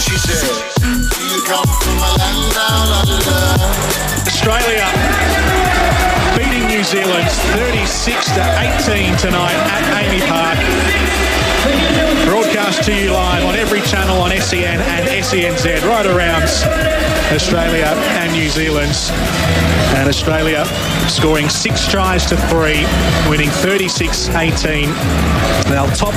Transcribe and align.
She 0.00 0.16
said, 0.18 0.42
you 1.30 1.40
come 1.46 1.68
from 1.80 1.98
a 1.98 2.10
land? 2.18 2.44
Australia 4.26 4.84
beating 6.36 6.68
New 6.68 6.84
Zealand 6.84 7.30
36 7.56 8.32
to 8.32 8.42
18 8.84 9.16
tonight 9.16 9.56
at 9.72 9.82
AAMI 9.96 10.20
Park. 10.28 10.58
Broadcast 12.28 12.82
to 12.84 12.92
you 12.92 13.12
live 13.12 13.23
every 13.74 13.90
channel 13.90 14.18
on 14.18 14.30
SEN 14.40 14.80
and 14.80 15.08
SENZ 15.24 15.82
right 15.88 16.06
around 16.06 16.44
Australia 17.34 17.86
and 18.20 18.32
New 18.32 18.48
Zealand. 18.48 18.92
And 19.96 20.08
Australia 20.08 20.64
scoring 21.08 21.48
six 21.48 21.88
tries 21.88 22.24
to 22.26 22.36
three, 22.36 22.86
winning 23.28 23.48
36-18. 23.48 24.86
They'll 25.68 25.88
top 25.96 26.14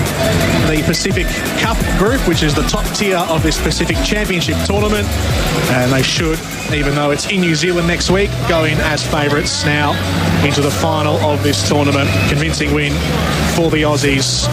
the 0.67 0.83
Pacific 0.85 1.25
Cup 1.57 1.77
group, 1.97 2.27
which 2.27 2.43
is 2.43 2.53
the 2.53 2.61
top 2.63 2.85
tier 2.95 3.17
of 3.17 3.41
this 3.41 3.59
Pacific 3.59 3.97
Championship 4.03 4.57
tournament. 4.65 5.07
And 5.71 5.91
they 5.91 6.03
should, 6.03 6.39
even 6.71 6.93
though 6.93 7.09
it's 7.09 7.27
in 7.31 7.41
New 7.41 7.55
Zealand 7.55 7.87
next 7.87 8.11
week, 8.11 8.29
go 8.47 8.65
in 8.65 8.77
as 8.81 9.03
favourites 9.03 9.65
now 9.65 9.93
into 10.45 10.61
the 10.61 10.71
final 10.71 11.15
of 11.21 11.41
this 11.41 11.67
tournament. 11.67 12.09
Convincing 12.29 12.71
win 12.75 12.93
for 13.55 13.71
the 13.71 13.81
Aussies. 13.81 14.47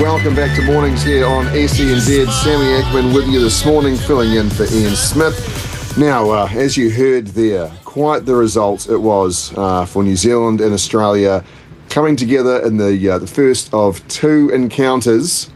Welcome 0.00 0.34
back 0.34 0.54
to 0.56 0.62
mornings 0.62 1.02
here 1.02 1.24
on 1.24 1.46
SENZ. 1.46 2.30
Sammy 2.30 2.66
Ackman 2.66 3.14
with 3.14 3.26
you 3.28 3.40
this 3.40 3.64
morning, 3.64 3.96
filling 3.96 4.34
in 4.34 4.50
for 4.50 4.64
Ian 4.66 4.94
Smith. 4.94 5.96
Now, 5.96 6.28
uh, 6.28 6.48
as 6.52 6.76
you 6.76 6.90
heard 6.90 7.28
there, 7.28 7.72
quite 7.84 8.26
the 8.26 8.34
result 8.34 8.90
it 8.90 8.98
was 8.98 9.56
uh, 9.56 9.86
for 9.86 10.02
New 10.02 10.14
Zealand 10.14 10.60
and 10.60 10.74
Australia 10.74 11.42
coming 11.88 12.14
together 12.14 12.60
in 12.60 12.76
the 12.76 13.08
uh, 13.08 13.18
the 13.18 13.26
first 13.26 13.72
of 13.72 14.06
two 14.08 14.50
encounters 14.50 15.50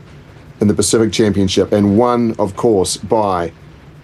in 0.63 0.69
the 0.69 0.75
Pacific 0.75 1.13
Championship, 1.13 1.71
and 1.73 1.99
one, 1.99 2.35
of 2.39 2.57
course, 2.57 2.97
by 2.97 3.53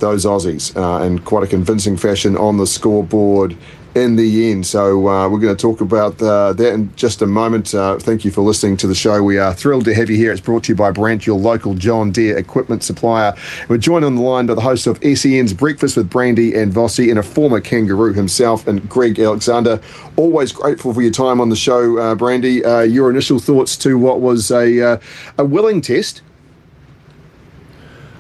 those 0.01 0.27
Aussies 0.27 0.77
uh, 0.77 1.03
in 1.03 1.19
quite 1.19 1.45
a 1.45 1.47
convincing 1.47 1.97
fashion 1.97 2.37
on 2.37 2.59
the 2.59 2.67
scoreboard 2.67 3.57
in 3.97 4.17
the 4.17 4.51
end. 4.51 4.67
So 4.67 5.09
uh, 5.09 5.29
we're 5.29 5.39
going 5.39 5.57
to 5.57 5.61
talk 5.61 5.81
about 5.81 6.21
uh, 6.21 6.53
that 6.53 6.75
in 6.75 6.95
just 6.97 7.23
a 7.23 7.27
moment. 7.27 7.75
Uh, 7.75 7.99
thank 7.99 8.25
you 8.27 8.31
for 8.31 8.43
listening 8.43 8.77
to 8.79 8.87
the 8.87 8.95
show. 8.95 9.23
We 9.23 9.39
are 9.39 9.55
thrilled 9.55 9.87
to 9.87 9.95
have 9.95 10.11
you 10.11 10.17
here. 10.17 10.33
It's 10.33 10.41
brought 10.41 10.65
to 10.65 10.73
you 10.73 10.77
by 10.77 10.91
Brandt, 10.91 11.27
your 11.27 11.39
local 11.39 11.75
John 11.75 12.13
Deere 12.13 12.37
equipment 12.37 12.85
supplier. 12.85 13.35
We're 13.69 13.79
joined 13.79 14.05
on 14.05 14.17
the 14.17 14.21
line 14.21 14.47
by 14.47 14.55
the 14.55 14.61
host 14.61 14.87
of 14.87 15.03
SEN's 15.03 15.55
Breakfast 15.55 15.97
with 15.97 16.11
Brandy 16.11 16.55
and 16.55 16.73
Vossi 16.73 17.09
and 17.09 17.19
a 17.19 17.23
former 17.23 17.61
kangaroo 17.61 18.13
himself 18.13 18.67
and 18.67 18.87
Greg 18.87 19.19
Alexander. 19.19 19.81
Always 20.17 20.53
grateful 20.53 20.93
for 20.93 21.01
your 21.01 21.11
time 21.11 21.41
on 21.41 21.49
the 21.49 21.57
show, 21.57 21.99
uh, 21.99 22.15
Brandy. 22.15 22.63
Uh, 22.63 22.81
your 22.81 23.11
initial 23.11 23.39
thoughts 23.39 23.79
to 23.79 23.97
what 23.97 24.21
was 24.21 24.51
a, 24.51 24.93
uh, 24.93 24.99
a 25.39 25.45
willing 25.45 25.81
test 25.81 26.21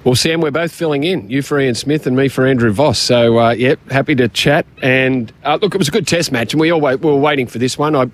Well, 0.06 0.14
Sam, 0.14 0.40
we're 0.40 0.52
both 0.52 0.70
filling 0.70 1.02
in. 1.02 1.28
You 1.28 1.42
for 1.42 1.58
Ian 1.58 1.74
Smith 1.74 2.06
and 2.06 2.16
me 2.16 2.28
for 2.28 2.46
Andrew 2.46 2.70
Voss. 2.70 2.96
So, 2.96 3.40
uh, 3.40 3.50
yep, 3.50 3.80
happy 3.90 4.14
to 4.14 4.28
chat. 4.28 4.64
And 4.80 5.32
uh, 5.42 5.58
look, 5.60 5.74
it 5.74 5.78
was 5.78 5.88
a 5.88 5.90
good 5.90 6.06
test 6.06 6.30
match, 6.30 6.52
and 6.52 6.60
we 6.60 6.70
all 6.70 6.80
wait, 6.80 7.00
we 7.00 7.10
were 7.10 7.16
waiting 7.16 7.48
for 7.48 7.58
this 7.58 7.76
one. 7.76 7.96
I'm 7.96 8.12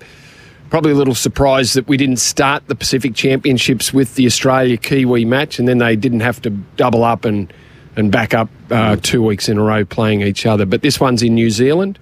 probably 0.71 0.93
a 0.93 0.95
little 0.95 1.13
surprised 1.13 1.75
that 1.75 1.87
we 1.87 1.95
didn't 1.97 2.17
start 2.17 2.65
the 2.65 2.73
Pacific 2.73 3.13
Championships 3.13 3.93
with 3.93 4.15
the 4.15 4.25
Australia 4.25 4.75
Kiwi 4.75 5.23
match, 5.25 5.59
and 5.59 5.67
then 5.67 5.77
they 5.77 5.95
didn't 5.95 6.21
have 6.21 6.41
to 6.41 6.49
double 6.49 7.03
up 7.03 7.25
and 7.25 7.53
and 7.95 8.11
back 8.11 8.33
up 8.33 8.49
uh, 8.71 8.95
two 8.95 9.21
weeks 9.21 9.47
in 9.47 9.59
a 9.59 9.61
row 9.61 9.85
playing 9.85 10.23
each 10.23 10.47
other. 10.47 10.65
But 10.65 10.81
this 10.81 10.99
one's 10.99 11.21
in 11.21 11.35
New 11.35 11.51
Zealand, 11.51 11.99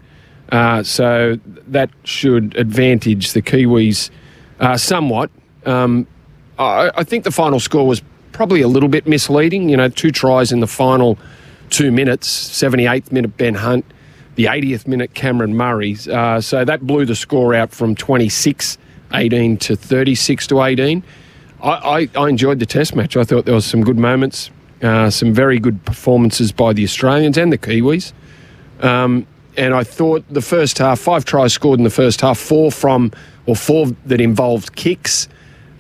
uh, 0.53 0.83
so 0.83 1.37
that 1.67 1.89
should 2.05 2.55
advantage 2.55 3.33
the 3.33 3.41
Kiwis 3.41 4.09
uh, 4.61 4.77
somewhat. 4.77 5.31
Um, 5.65 6.07
I, 6.57 6.91
I 6.95 7.03
think 7.03 7.25
the 7.25 7.31
final 7.31 7.59
score 7.59 7.85
was 7.85 8.01
probably 8.41 8.61
a 8.61 8.67
little 8.67 8.89
bit 8.89 9.05
misleading. 9.05 9.69
You 9.69 9.77
know, 9.77 9.87
two 9.87 10.09
tries 10.09 10.51
in 10.51 10.61
the 10.61 10.67
final 10.67 11.19
two 11.69 11.91
minutes, 11.91 12.27
78th 12.49 13.11
minute 13.11 13.37
Ben 13.37 13.53
Hunt, 13.53 13.85
the 14.33 14.45
80th 14.45 14.87
minute 14.87 15.13
Cameron 15.13 15.55
Murray. 15.55 15.95
Uh, 16.11 16.41
so 16.41 16.65
that 16.65 16.87
blew 16.87 17.05
the 17.05 17.13
score 17.15 17.53
out 17.53 17.69
from 17.69 17.93
26 17.93 18.79
18 19.13 19.57
to 19.57 19.75
36 19.75 20.47
to 20.47 20.63
18. 20.63 21.03
I, 21.61 21.69
I, 21.69 22.09
I 22.15 22.29
enjoyed 22.29 22.57
the 22.57 22.65
test 22.65 22.95
match. 22.95 23.15
I 23.15 23.23
thought 23.23 23.45
there 23.45 23.53
was 23.53 23.67
some 23.67 23.83
good 23.83 23.99
moments, 23.99 24.49
uh, 24.81 25.11
some 25.11 25.35
very 25.35 25.59
good 25.59 25.85
performances 25.85 26.51
by 26.51 26.73
the 26.73 26.83
Australians 26.83 27.37
and 27.37 27.53
the 27.53 27.59
Kiwis. 27.59 28.11
Um, 28.79 29.27
and 29.55 29.75
I 29.75 29.83
thought 29.83 30.25
the 30.31 30.41
first 30.41 30.79
half, 30.79 30.99
five 30.99 31.25
tries 31.25 31.53
scored 31.53 31.79
in 31.79 31.83
the 31.83 31.91
first 31.91 32.21
half, 32.21 32.39
four 32.39 32.71
from, 32.71 33.11
or 33.45 33.55
four 33.55 33.85
that 34.07 34.19
involved 34.19 34.75
kicks. 34.75 35.27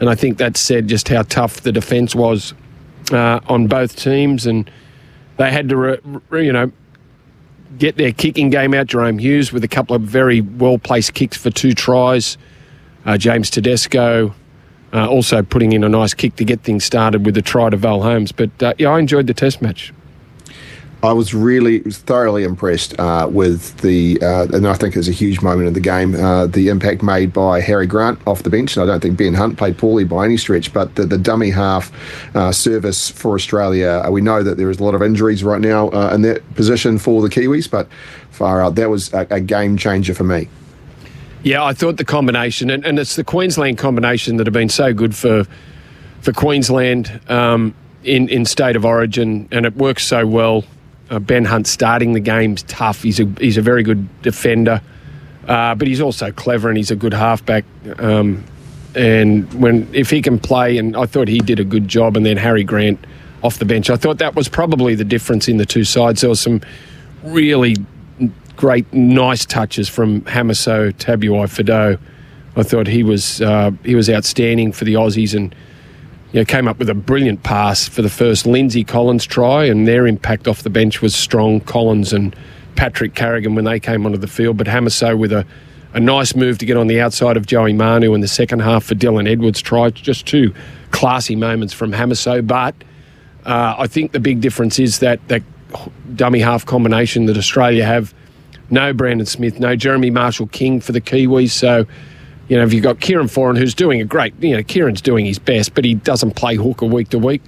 And 0.01 0.09
I 0.09 0.15
think 0.15 0.39
that 0.39 0.57
said 0.57 0.87
just 0.87 1.07
how 1.07 1.21
tough 1.21 1.61
the 1.61 1.71
defence 1.71 2.15
was 2.15 2.53
uh, 3.11 3.39
on 3.47 3.67
both 3.67 3.95
teams. 3.95 4.47
And 4.47 4.69
they 5.37 5.51
had 5.51 5.69
to, 5.69 5.77
re, 5.77 5.97
re, 6.29 6.45
you 6.45 6.51
know, 6.51 6.71
get 7.77 7.97
their 7.97 8.11
kicking 8.11 8.49
game 8.49 8.73
out. 8.73 8.87
Jahrome 8.87 9.21
Hughes 9.21 9.53
with 9.53 9.63
a 9.63 9.67
couple 9.67 9.95
of 9.95 10.01
very 10.01 10.41
well 10.41 10.79
placed 10.79 11.13
kicks 11.13 11.37
for 11.37 11.51
two 11.51 11.73
tries. 11.73 12.37
Uh, 13.05 13.17
James 13.17 13.51
Tedesco 13.51 14.33
uh, 14.91 15.07
also 15.07 15.43
putting 15.43 15.71
in 15.71 15.83
a 15.83 15.89
nice 15.89 16.15
kick 16.15 16.35
to 16.37 16.43
get 16.43 16.61
things 16.61 16.83
started 16.83 17.23
with 17.23 17.35
the 17.35 17.41
try 17.41 17.69
to 17.69 17.77
Val 17.77 18.01
Holmes. 18.01 18.31
But 18.31 18.49
uh, 18.61 18.73
yeah, 18.79 18.89
I 18.89 18.99
enjoyed 18.99 19.27
the 19.27 19.33
test 19.35 19.61
match. 19.61 19.93
I 21.03 21.13
was 21.13 21.33
really 21.33 21.79
thoroughly 21.79 22.43
impressed 22.43 22.99
uh, 22.99 23.27
with 23.31 23.75
the, 23.77 24.19
uh, 24.21 24.47
and 24.53 24.67
I 24.67 24.75
think 24.75 24.95
it's 24.95 25.07
a 25.07 25.11
huge 25.11 25.41
moment 25.41 25.67
in 25.67 25.73
the 25.73 25.79
game, 25.79 26.13
uh, 26.13 26.45
the 26.45 26.67
impact 26.67 27.01
made 27.01 27.33
by 27.33 27.59
Harry 27.59 27.87
Grant 27.87 28.19
off 28.27 28.43
the 28.43 28.51
bench. 28.51 28.77
And 28.77 28.83
I 28.83 28.85
don't 28.85 28.99
think 28.99 29.17
Ben 29.17 29.33
Hunt 29.33 29.57
played 29.57 29.79
poorly 29.79 30.03
by 30.03 30.25
any 30.25 30.37
stretch, 30.37 30.71
but 30.71 30.93
the, 30.95 31.07
the 31.07 31.17
dummy 31.17 31.49
half 31.49 31.91
uh, 32.35 32.51
service 32.51 33.09
for 33.09 33.33
Australia, 33.33 34.03
uh, 34.05 34.11
we 34.11 34.21
know 34.21 34.43
that 34.43 34.57
there 34.57 34.69
is 34.69 34.79
a 34.79 34.83
lot 34.83 34.93
of 34.93 35.01
injuries 35.01 35.43
right 35.43 35.61
now 35.61 35.89
uh, 35.89 36.11
in 36.13 36.21
that 36.21 36.47
position 36.53 36.99
for 36.99 37.23
the 37.23 37.29
Kiwis, 37.29 37.69
but 37.69 37.87
far 38.29 38.61
out, 38.61 38.75
that 38.75 38.91
was 38.91 39.11
a, 39.13 39.25
a 39.31 39.39
game 39.39 39.77
changer 39.77 40.13
for 40.13 40.23
me. 40.23 40.49
Yeah, 41.41 41.63
I 41.63 41.73
thought 41.73 41.97
the 41.97 42.05
combination, 42.05 42.69
and, 42.69 42.85
and 42.85 42.99
it's 42.99 43.15
the 43.15 43.23
Queensland 43.23 43.79
combination 43.79 44.37
that 44.37 44.45
have 44.45 44.53
been 44.53 44.69
so 44.69 44.93
good 44.93 45.15
for 45.15 45.45
for 46.21 46.31
Queensland 46.31 47.19
um, 47.29 47.73
in 48.03 48.29
in 48.29 48.45
state 48.45 48.75
of 48.75 48.85
origin, 48.85 49.47
and 49.51 49.65
it 49.65 49.75
works 49.75 50.05
so 50.05 50.27
well. 50.27 50.63
Uh, 51.11 51.19
ben 51.19 51.43
Hunt 51.43 51.67
starting 51.67 52.13
the 52.13 52.21
game's 52.21 52.63
tough. 52.63 53.03
He's 53.03 53.19
a 53.19 53.25
he's 53.37 53.57
a 53.57 53.61
very 53.61 53.83
good 53.83 54.07
defender, 54.21 54.81
uh, 55.45 55.75
but 55.75 55.87
he's 55.87 55.99
also 55.99 56.31
clever 56.31 56.69
and 56.69 56.77
he's 56.77 56.89
a 56.89 56.95
good 56.95 57.13
halfback. 57.13 57.65
Um, 57.97 58.45
and 58.95 59.53
when 59.53 59.93
if 59.93 60.09
he 60.09 60.21
can 60.21 60.39
play, 60.39 60.77
and 60.77 60.95
I 60.95 61.05
thought 61.05 61.27
he 61.27 61.39
did 61.39 61.59
a 61.59 61.65
good 61.65 61.89
job. 61.89 62.15
And 62.15 62.25
then 62.25 62.37
Harry 62.37 62.63
Grant 62.63 63.05
off 63.43 63.59
the 63.59 63.65
bench, 63.65 63.89
I 63.89 63.97
thought 63.97 64.19
that 64.19 64.35
was 64.35 64.47
probably 64.47 64.95
the 64.95 65.03
difference 65.03 65.49
in 65.49 65.57
the 65.57 65.65
two 65.65 65.83
sides. 65.83 66.21
There 66.21 66.29
was 66.29 66.39
some 66.39 66.61
really 67.23 67.75
great, 68.55 68.91
nice 68.93 69.45
touches 69.45 69.89
from 69.89 70.21
Hamiso 70.21 70.93
Tabuai 70.93 71.47
Fidow. 71.47 71.99
I 72.55 72.63
thought 72.63 72.87
he 72.87 73.03
was 73.03 73.41
uh, 73.41 73.71
he 73.83 73.95
was 73.95 74.09
outstanding 74.09 74.71
for 74.71 74.85
the 74.85 74.93
Aussies 74.93 75.35
and 75.35 75.53
you 76.31 76.39
know, 76.39 76.45
came 76.45 76.67
up 76.67 76.79
with 76.79 76.89
a 76.89 76.93
brilliant 76.93 77.43
pass 77.43 77.87
for 77.87 78.01
the 78.01 78.09
first 78.09 78.45
Lindsay 78.45 78.83
Collins 78.83 79.25
try, 79.25 79.65
and 79.65 79.87
their 79.87 80.07
impact 80.07 80.47
off 80.47 80.63
the 80.63 80.69
bench 80.69 81.01
was 81.01 81.13
strong. 81.13 81.59
Collins 81.61 82.13
and 82.13 82.35
Patrick 82.75 83.15
Carrigan 83.15 83.55
when 83.55 83.65
they 83.65 83.79
came 83.79 84.05
onto 84.05 84.17
the 84.17 84.27
field, 84.27 84.57
but 84.57 84.67
Hamiso 84.67 85.17
with 85.17 85.33
a, 85.33 85.45
a 85.93 85.99
nice 85.99 86.35
move 86.35 86.57
to 86.59 86.65
get 86.65 86.77
on 86.77 86.87
the 86.87 87.01
outside 87.01 87.35
of 87.35 87.45
Joey 87.45 87.73
Manu 87.73 88.13
in 88.13 88.21
the 88.21 88.27
second 88.27 88.59
half 88.59 88.85
for 88.85 88.95
Dylan 88.95 89.29
Edwards 89.29 89.61
try. 89.61 89.89
Just 89.89 90.25
two 90.25 90.53
classy 90.91 91.35
moments 91.35 91.73
from 91.73 91.91
Hamiso, 91.91 92.45
but 92.45 92.75
uh, 93.45 93.75
I 93.77 93.87
think 93.87 94.13
the 94.13 94.19
big 94.19 94.39
difference 94.39 94.79
is 94.79 94.99
that 94.99 95.25
that 95.27 95.43
dummy 96.15 96.39
half 96.39 96.65
combination 96.65 97.25
that 97.25 97.37
Australia 97.37 97.85
have. 97.85 98.13
No 98.69 98.93
Brandon 98.93 99.25
Smith, 99.25 99.59
no 99.59 99.75
Jeremy 99.75 100.11
Marshall 100.11 100.47
King 100.47 100.79
for 100.79 100.93
the 100.93 101.01
Kiwis, 101.01 101.49
so 101.49 101.85
you 102.51 102.57
know, 102.57 102.63
if 102.63 102.73
you've 102.73 102.83
got 102.83 102.99
Kieran 102.99 103.27
Foran, 103.27 103.57
who's 103.57 103.73
doing 103.73 104.01
a 104.01 104.03
great, 104.03 104.33
you 104.43 104.53
know, 104.53 104.61
Kieran's 104.61 104.99
doing 104.99 105.25
his 105.25 105.39
best, 105.39 105.73
but 105.73 105.85
he 105.85 105.93
doesn't 105.93 106.35
play 106.35 106.55
hooker 106.55 106.85
week 106.85 107.07
to 107.11 107.17
week. 107.17 107.41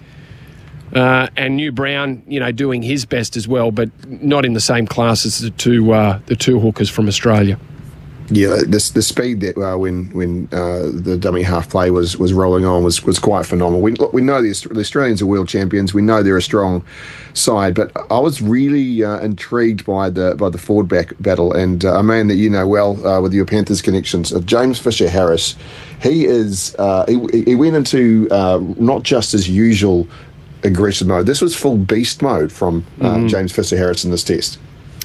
Uh, 0.96 1.28
and 1.36 1.58
New 1.58 1.74
Brown, 1.74 2.24
you 2.26 2.40
know, 2.40 2.54
doing 2.54 2.82
his 2.82 3.04
best 3.04 3.36
as 3.36 3.46
well, 3.46 3.70
but 3.70 3.90
not 4.08 4.46
in 4.46 4.54
the 4.54 4.62
same 4.62 4.88
class 4.88 5.26
as 5.26 5.40
the 5.40 5.50
two 5.50 5.92
uh, 5.92 6.22
the 6.28 6.38
two 6.38 6.58
hookers 6.58 6.90
from 6.90 7.10
Australia. 7.10 7.60
Yeah, 8.30 8.62
this 8.66 8.92
the 8.92 9.02
speed 9.02 9.42
that 9.42 9.58
uh, 9.58 9.78
when 9.78 10.06
when 10.12 10.48
uh, 10.52 10.90
the 10.94 11.18
dummy 11.18 11.44
half 11.44 11.70
play 11.70 11.92
was 11.92 12.18
was 12.18 12.32
rolling 12.32 12.66
on 12.66 12.84
was 12.84 13.04
was 13.04 13.20
quite 13.20 13.46
phenomenal. 13.46 13.82
We 13.82 13.92
look, 13.94 14.14
we 14.14 14.22
know 14.22 14.42
the, 14.42 14.54
the 14.70 14.80
Australians 14.80 15.22
are 15.22 15.26
world 15.26 15.50
champions. 15.50 15.94
We 15.94 16.02
know 16.02 16.24
they're 16.24 16.38
a 16.38 16.42
strong 16.42 16.86
side, 17.34 17.76
but 17.76 17.92
I 18.12 18.20
was 18.20 18.42
really 18.42 19.04
uh, 19.04 19.20
intrigued 19.20 19.86
by 19.86 20.10
the 20.10 20.36
by 20.36 20.50
the 20.50 20.58
forward 20.58 20.88
back 20.88 21.14
battle 21.20 21.54
and 21.54 21.84
uh, 21.84 21.96
a 21.96 22.04
man 22.04 22.28
that 22.28 22.36
you 22.36 22.50
know 22.50 22.66
well 22.66 23.06
uh, 23.06 23.20
with 23.20 23.34
your 23.34 23.46
Panthers 23.46 23.82
connections 23.82 24.32
of 24.32 24.46
James 24.46 24.80
Fisher 24.80 25.10
Harris. 25.10 25.56
He 26.02 26.26
is 26.26 26.76
uh, 26.80 27.06
he, 27.08 27.44
he 27.44 27.56
went 27.56 27.76
into 27.76 28.28
not 28.80 29.04
just 29.04 29.34
his 29.34 29.50
usual 29.50 30.08
aggressive 30.64 31.08
mode. 31.08 31.26
This 31.26 31.42
was 31.42 31.56
full 31.56 31.78
beast 31.78 32.22
mode 32.22 32.52
from 32.52 32.86
mm. 33.00 33.28
James 33.28 33.52
Fisher 33.52 33.76
Harris 33.76 34.06
in 34.06 34.12
this 34.12 34.24
test. 34.24 34.60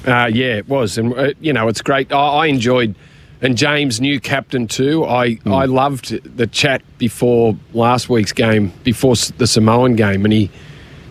Uh, 0.07 0.29
yeah, 0.31 0.55
it 0.55 0.67
was, 0.69 0.97
and 0.97 1.13
uh, 1.13 1.33
you 1.41 1.51
know 1.51 1.67
it's 1.67 1.81
great. 1.81 2.11
I, 2.11 2.17
I, 2.17 2.45
enjoyed, 2.47 2.95
and 3.41 3.57
James, 3.57 4.01
new 4.01 4.19
captain 4.19 4.67
too. 4.67 5.05
I 5.05 5.35
mm. 5.35 5.53
I 5.53 5.65
loved 5.65 6.21
the 6.37 6.47
chat 6.47 6.81
before 6.97 7.55
last 7.73 8.09
week's 8.09 8.33
game, 8.33 8.73
before 8.83 9.15
the 9.37 9.47
Samoan 9.47 9.95
game, 9.95 10.25
and 10.25 10.33
he 10.33 10.49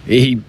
he 0.04 0.42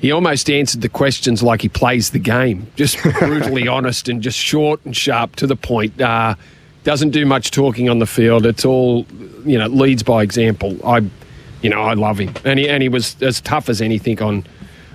he 0.00 0.12
almost 0.12 0.48
answered 0.48 0.80
the 0.80 0.88
questions 0.88 1.42
like 1.42 1.60
he 1.62 1.68
plays 1.68 2.10
the 2.10 2.18
game, 2.18 2.66
just 2.76 3.02
brutally 3.18 3.68
honest 3.68 4.08
and 4.08 4.22
just 4.22 4.38
short 4.38 4.80
and 4.84 4.96
sharp 4.96 5.36
to 5.36 5.46
the 5.46 5.56
point. 5.56 6.00
Uh, 6.00 6.34
doesn't 6.84 7.10
do 7.10 7.26
much 7.26 7.50
talking 7.50 7.88
on 7.90 7.98
the 7.98 8.06
field. 8.06 8.46
It's 8.46 8.64
all 8.64 9.04
you 9.44 9.58
know, 9.58 9.66
leads 9.66 10.02
by 10.02 10.22
example. 10.22 10.78
I, 10.86 11.04
you 11.62 11.70
know, 11.70 11.82
I 11.82 11.94
love 11.94 12.18
him, 12.18 12.32
and 12.44 12.58
he 12.58 12.68
and 12.68 12.82
he 12.82 12.88
was 12.88 13.20
as 13.22 13.40
tough 13.40 13.68
as 13.68 13.82
anything 13.82 14.22
on 14.22 14.44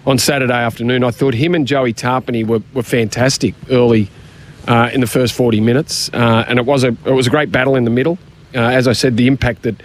on 0.06 0.18
Saturday 0.18 0.54
afternoon. 0.54 1.04
I 1.04 1.12
thought 1.12 1.34
him 1.34 1.56
and 1.56 1.68
Joey 1.68 1.94
Tapine 1.94 2.46
were, 2.46 2.62
were 2.74 2.84
fantastic 2.84 3.56
early 3.70 4.10
uh, 4.68 4.90
in 4.94 5.02
the 5.02 5.08
first 5.08 5.34
40 5.34 5.62
minutes, 5.62 6.10
uh, 6.14 6.46
and 6.48 6.60
it 6.60 6.66
was 6.66 6.84
a 6.84 6.90
it 7.06 7.12
was 7.12 7.28
a 7.28 7.30
great 7.30 7.52
battle 7.52 7.76
in 7.76 7.84
the 7.84 7.92
middle. 7.92 8.18
Uh, 8.56 8.60
as 8.60 8.88
I 8.88 8.94
said, 8.94 9.18
the 9.18 9.28
impact 9.28 9.64
that 9.64 9.76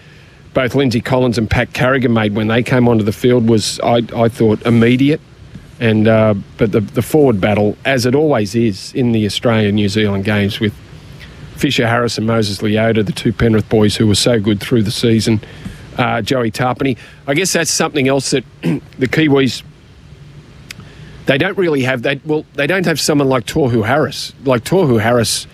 both 0.55 0.75
Lindsay 0.75 1.01
Collins 1.01 1.39
and 1.39 1.49
Pat 1.49 1.73
Carrigan 1.73 2.13
made 2.13 2.35
when 2.35 2.49
they 2.49 2.63
came 2.63 2.89
onto 2.89 3.05
the 3.05 3.13
field 3.13 3.49
was, 3.49 3.79
I, 3.81 4.03
I 4.15 4.29
thought, 4.29 4.61
immediate. 4.63 5.21
And 5.81 6.09
uh, 6.09 6.35
but 6.57 6.73
the 6.73 6.81
the 6.81 7.03
forward 7.03 7.41
battle, 7.41 7.77
as 7.85 8.05
it 8.05 8.15
always 8.15 8.55
is 8.55 8.93
in 8.95 9.13
the 9.13 9.25
Australia 9.27 9.71
New 9.71 9.89
Zealand 9.89 10.25
games, 10.25 10.59
with 10.59 10.75
Fisher 11.57 11.87
Harris 11.87 12.19
and 12.19 12.27
Moses 12.27 12.59
Leota, 12.59 13.07
the 13.07 13.13
two 13.13 13.33
Penrith 13.33 13.69
boys 13.69 13.97
who 13.97 14.07
were 14.07 14.17
so 14.17 14.41
good 14.41 14.61
through 14.61 14.83
the 14.83 14.91
season. 14.91 15.41
Uh, 15.97 16.23
Joey 16.23 16.51
Tapine. 16.51 16.97
I 17.27 17.35
guess 17.35 17.53
that's 17.53 17.71
something 17.71 18.07
else 18.07 18.31
that 18.31 18.45
the 18.63 19.09
Kiwis 19.09 19.63
they 21.29 21.37
don't 21.37 21.59
really 21.59 21.83
have 21.83 22.03
that. 22.03 22.25
Well, 22.25 22.47
they 22.55 22.67
don't 22.67 22.87
have 22.87 22.99
someone 22.99 23.29
like 23.29 23.45
Tohu 23.45 23.85
Harris, 23.85 24.33
like 24.45 24.65
Tohu 24.65 24.99
Harris, 24.99 25.47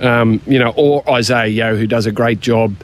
um, 0.00 0.40
you 0.46 0.56
know, 0.56 0.72
or 0.76 1.08
Isaiah 1.10 1.48
Yeo, 1.48 1.76
who 1.76 1.88
does 1.88 2.06
a 2.06 2.12
great 2.12 2.40
job 2.40 2.76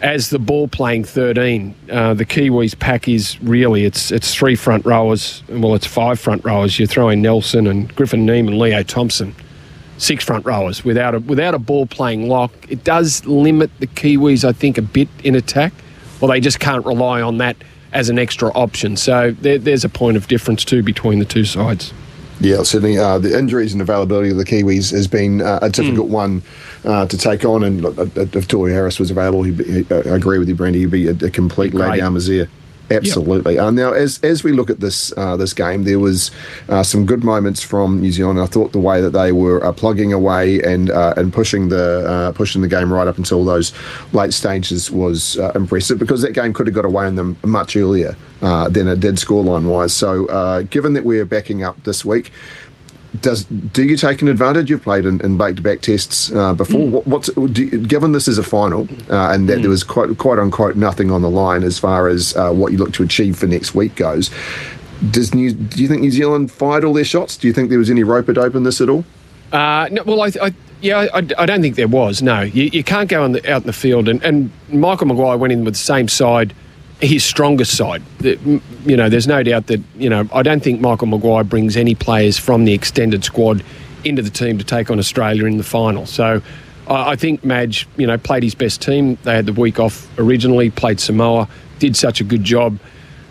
as 0.00 0.30
the 0.30 0.38
ball 0.38 0.68
playing 0.68 1.02
13. 1.02 1.74
Uh, 1.90 2.14
the 2.14 2.24
Kiwis 2.24 2.78
pack 2.78 3.08
is 3.08 3.42
really 3.42 3.84
it's 3.84 4.12
it's 4.12 4.32
three 4.32 4.54
front 4.54 4.86
rowers. 4.86 5.42
Well, 5.48 5.74
it's 5.74 5.84
five 5.84 6.20
front 6.20 6.44
rowers. 6.44 6.78
You 6.78 6.86
throw 6.86 7.08
in 7.08 7.22
Nelson 7.22 7.66
and 7.66 7.92
Griffin 7.96 8.24
Neame 8.24 8.46
and 8.46 8.58
Leo 8.58 8.84
Thompson. 8.84 9.34
Six 9.96 10.24
front 10.24 10.46
rowers 10.46 10.84
without 10.84 11.16
a 11.16 11.18
without 11.18 11.54
a 11.54 11.58
ball 11.58 11.86
playing 11.86 12.28
lock. 12.28 12.52
It 12.68 12.84
does 12.84 13.26
limit 13.26 13.72
the 13.80 13.88
Kiwis, 13.88 14.44
I 14.44 14.52
think, 14.52 14.78
a 14.78 14.82
bit 14.82 15.08
in 15.24 15.34
attack. 15.34 15.72
Well, 16.20 16.30
they 16.30 16.38
just 16.38 16.60
can't 16.60 16.86
rely 16.86 17.20
on 17.20 17.38
that 17.38 17.56
as 17.92 18.08
an 18.08 18.18
extra 18.18 18.50
option. 18.50 18.96
So 18.96 19.32
there, 19.32 19.58
there's 19.58 19.84
a 19.84 19.88
point 19.88 20.16
of 20.16 20.28
difference 20.28 20.64
too 20.64 20.82
between 20.82 21.18
the 21.18 21.24
two 21.24 21.44
sides. 21.44 21.92
Yeah, 22.40 22.62
certainly. 22.62 22.98
Uh, 22.98 23.18
the 23.18 23.36
injuries 23.36 23.72
and 23.72 23.82
availability 23.82 24.30
of 24.30 24.36
the 24.36 24.44
Kiwis 24.44 24.92
has 24.92 25.08
been 25.08 25.42
uh, 25.42 25.58
a 25.60 25.70
difficult 25.70 26.08
mm. 26.08 26.12
one 26.12 26.42
uh, 26.84 27.06
to 27.06 27.18
take 27.18 27.44
on. 27.44 27.64
And 27.64 27.84
uh, 27.84 27.90
if 27.90 28.46
Tohu 28.46 28.70
Harris 28.70 29.00
was 29.00 29.10
available, 29.10 29.42
he, 29.42 29.52
he, 29.54 29.86
I 29.90 30.14
agree 30.14 30.38
with 30.38 30.48
you, 30.48 30.54
Brandy. 30.54 30.80
He'd 30.80 30.90
be 30.90 31.08
a, 31.08 31.12
a 31.12 31.30
complete 31.30 31.74
lay 31.74 31.98
down 31.98 32.14
Misere. 32.14 32.48
Absolutely. 32.90 33.54
Yep. 33.54 33.62
Uh, 33.62 33.70
now, 33.70 33.92
as 33.92 34.18
as 34.22 34.42
we 34.42 34.52
look 34.52 34.70
at 34.70 34.80
this 34.80 35.12
uh, 35.16 35.36
this 35.36 35.52
game, 35.52 35.84
there 35.84 35.98
was 35.98 36.30
uh, 36.68 36.82
some 36.82 37.04
good 37.04 37.22
moments 37.22 37.62
from 37.62 38.00
New 38.00 38.12
Zealand. 38.12 38.40
I 38.40 38.46
thought 38.46 38.72
the 38.72 38.78
way 38.78 39.00
that 39.00 39.10
they 39.10 39.32
were 39.32 39.64
uh, 39.64 39.72
plugging 39.72 40.12
away 40.12 40.60
and 40.62 40.90
uh, 40.90 41.14
and 41.16 41.32
pushing 41.32 41.68
the 41.68 42.06
uh, 42.08 42.32
pushing 42.32 42.62
the 42.62 42.68
game 42.68 42.92
right 42.92 43.06
up 43.06 43.18
until 43.18 43.44
those 43.44 43.72
late 44.12 44.32
stages 44.32 44.90
was 44.90 45.36
impressive 45.54 45.98
because 45.98 46.22
that 46.22 46.32
game 46.32 46.52
could 46.52 46.66
have 46.66 46.74
got 46.74 46.84
away 46.84 47.06
on 47.06 47.16
them 47.16 47.36
much 47.44 47.76
earlier 47.76 48.16
than 48.40 48.88
it 48.88 49.00
did 49.00 49.16
scoreline 49.16 49.68
wise. 49.68 49.92
So, 49.92 50.64
given 50.70 50.94
that 50.94 51.04
we're 51.04 51.24
backing 51.24 51.62
up 51.62 51.82
this 51.84 52.04
week, 52.04 52.32
does 53.20 53.44
do 53.44 53.84
you 53.84 53.96
take 53.96 54.22
an 54.22 54.28
advantage? 54.28 54.70
You've 54.70 54.82
played 54.82 55.06
in, 55.06 55.20
in 55.22 55.38
back-to-back 55.38 55.80
tests 55.80 56.30
uh, 56.32 56.54
before. 56.54 56.80
Mm. 56.80 56.90
What, 56.90 57.06
what's 57.06 57.30
you, 57.36 57.86
given 57.86 58.12
this 58.12 58.28
is 58.28 58.38
a 58.38 58.42
final 58.42 58.82
uh, 59.10 59.32
and 59.32 59.48
that 59.48 59.58
mm. 59.58 59.62
there 59.62 59.70
was 59.70 59.82
quite 59.82 60.16
quite 60.18 60.38
unquote 60.38 60.76
nothing 60.76 61.10
on 61.10 61.22
the 61.22 61.30
line 61.30 61.62
as 61.62 61.78
far 61.78 62.08
as 62.08 62.36
uh, 62.36 62.52
what 62.52 62.72
you 62.72 62.78
look 62.78 62.92
to 62.94 63.02
achieve 63.02 63.38
for 63.38 63.46
next 63.46 63.74
week 63.74 63.94
goes. 63.94 64.30
Does 65.10 65.32
New, 65.32 65.52
do 65.52 65.80
you 65.80 65.88
think 65.88 66.00
New 66.00 66.10
Zealand 66.10 66.50
fired 66.50 66.84
all 66.84 66.92
their 66.92 67.04
shots? 67.04 67.36
Do 67.36 67.46
you 67.46 67.52
think 67.52 67.70
there 67.70 67.78
was 67.78 67.90
any 67.90 68.02
rope 68.02 68.28
it 68.28 68.36
open 68.36 68.64
this 68.64 68.80
at 68.80 68.88
all? 68.88 69.04
Uh, 69.52 69.88
no, 69.92 70.02
well, 70.02 70.22
I, 70.22 70.32
I 70.42 70.54
yeah, 70.80 71.06
I, 71.14 71.18
I, 71.18 71.46
don't 71.46 71.62
think 71.62 71.76
there 71.76 71.88
was. 71.88 72.20
No, 72.20 72.42
you, 72.42 72.64
you 72.64 72.84
can't 72.84 73.08
go 73.08 73.26
the, 73.28 73.50
out 73.50 73.62
in 73.62 73.66
the 73.66 73.72
field 73.72 74.08
and, 74.08 74.22
and 74.22 74.50
Michael 74.68 75.06
Maguire 75.06 75.38
went 75.38 75.52
in 75.52 75.64
with 75.64 75.74
the 75.74 75.78
same 75.78 76.08
side 76.08 76.52
his 77.00 77.24
strongest 77.24 77.76
side. 77.76 78.02
You 78.20 78.96
know, 78.96 79.08
there's 79.08 79.28
no 79.28 79.42
doubt 79.42 79.68
that, 79.68 79.80
you 79.96 80.10
know, 80.10 80.28
I 80.32 80.42
don't 80.42 80.62
think 80.62 80.80
Michael 80.80 81.06
Maguire 81.06 81.44
brings 81.44 81.76
any 81.76 81.94
players 81.94 82.38
from 82.38 82.64
the 82.64 82.72
extended 82.72 83.24
squad 83.24 83.64
into 84.04 84.22
the 84.22 84.30
team 84.30 84.58
to 84.58 84.64
take 84.64 84.90
on 84.90 84.98
Australia 84.98 85.44
in 85.44 85.58
the 85.58 85.64
final. 85.64 86.06
So 86.06 86.42
I 86.88 87.16
think 87.16 87.44
Madge, 87.44 87.86
you 87.96 88.06
know, 88.06 88.18
played 88.18 88.42
his 88.42 88.54
best 88.54 88.80
team. 88.80 89.18
They 89.22 89.34
had 89.34 89.46
the 89.46 89.52
week 89.52 89.78
off 89.78 90.08
originally, 90.18 90.70
played 90.70 91.00
Samoa, 91.00 91.48
did 91.78 91.96
such 91.96 92.20
a 92.20 92.24
good 92.24 92.44
job 92.44 92.78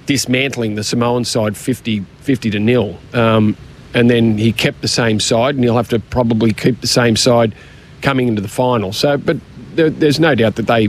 dismantling 0.06 0.76
the 0.76 0.84
Samoan 0.84 1.26
side 1.26 1.58
50, 1.58 2.00
50 2.22 2.52
to 2.52 2.60
nil. 2.60 2.98
Um, 3.14 3.58
and 3.94 4.10
then 4.10 4.38
he 4.38 4.54
kept 4.54 4.82
the 4.82 4.88
same 4.88 5.20
side, 5.20 5.56
and 5.56 5.64
he'll 5.64 5.76
have 5.76 5.90
to 5.90 6.00
probably 6.00 6.54
keep 6.54 6.82
the 6.82 6.88
same 6.88 7.16
side 7.16 7.54
coming 8.02 8.28
into 8.28 8.42
the 8.42 8.48
final. 8.48 8.94
So, 8.94 9.18
but 9.18 9.38
there, 9.76 9.90
there's 9.90 10.20
no 10.20 10.36
doubt 10.36 10.56
that 10.56 10.68
they 10.68 10.88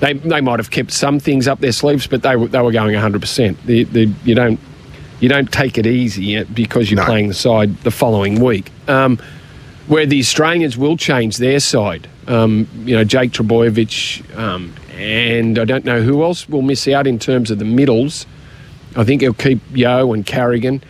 they, 0.00 0.14
they 0.14 0.40
might 0.40 0.58
have 0.58 0.70
kept 0.70 0.92
some 0.92 1.20
things 1.20 1.48
up 1.48 1.60
their 1.60 1.72
sleeves, 1.72 2.06
but 2.06 2.22
they 2.22 2.36
were, 2.36 2.48
they 2.48 2.60
were 2.60 2.72
going 2.72 2.94
100%. 2.94 3.56
The, 3.64 3.84
the, 3.84 4.12
you, 4.24 4.34
don't, 4.34 4.60
you 5.20 5.28
don't 5.28 5.50
take 5.50 5.78
it 5.78 5.86
easy 5.86 6.42
because 6.44 6.90
you're 6.90 7.00
no. 7.00 7.06
playing 7.06 7.28
the 7.28 7.34
side 7.34 7.76
the 7.78 7.90
following 7.90 8.40
week. 8.40 8.70
Um, 8.88 9.18
where 9.86 10.06
the 10.06 10.18
Australians 10.18 10.76
will 10.76 10.96
change 10.96 11.36
their 11.36 11.60
side. 11.60 12.08
Um, 12.26 12.66
you 12.84 12.96
know, 12.96 13.04
Jake 13.04 13.32
Trbojevic 13.32 14.36
um, 14.36 14.74
and 14.96 15.58
I 15.58 15.64
don't 15.64 15.84
know 15.84 16.00
who 16.00 16.22
else 16.22 16.48
will 16.48 16.62
miss 16.62 16.86
out 16.88 17.06
in 17.06 17.18
terms 17.18 17.50
of 17.50 17.58
the 17.58 17.64
middles. 17.64 18.26
I 18.96 19.04
think 19.04 19.22
he'll 19.22 19.34
keep 19.34 19.60
Yeo 19.72 20.12
and 20.12 20.24
Carrigan, 20.24 20.82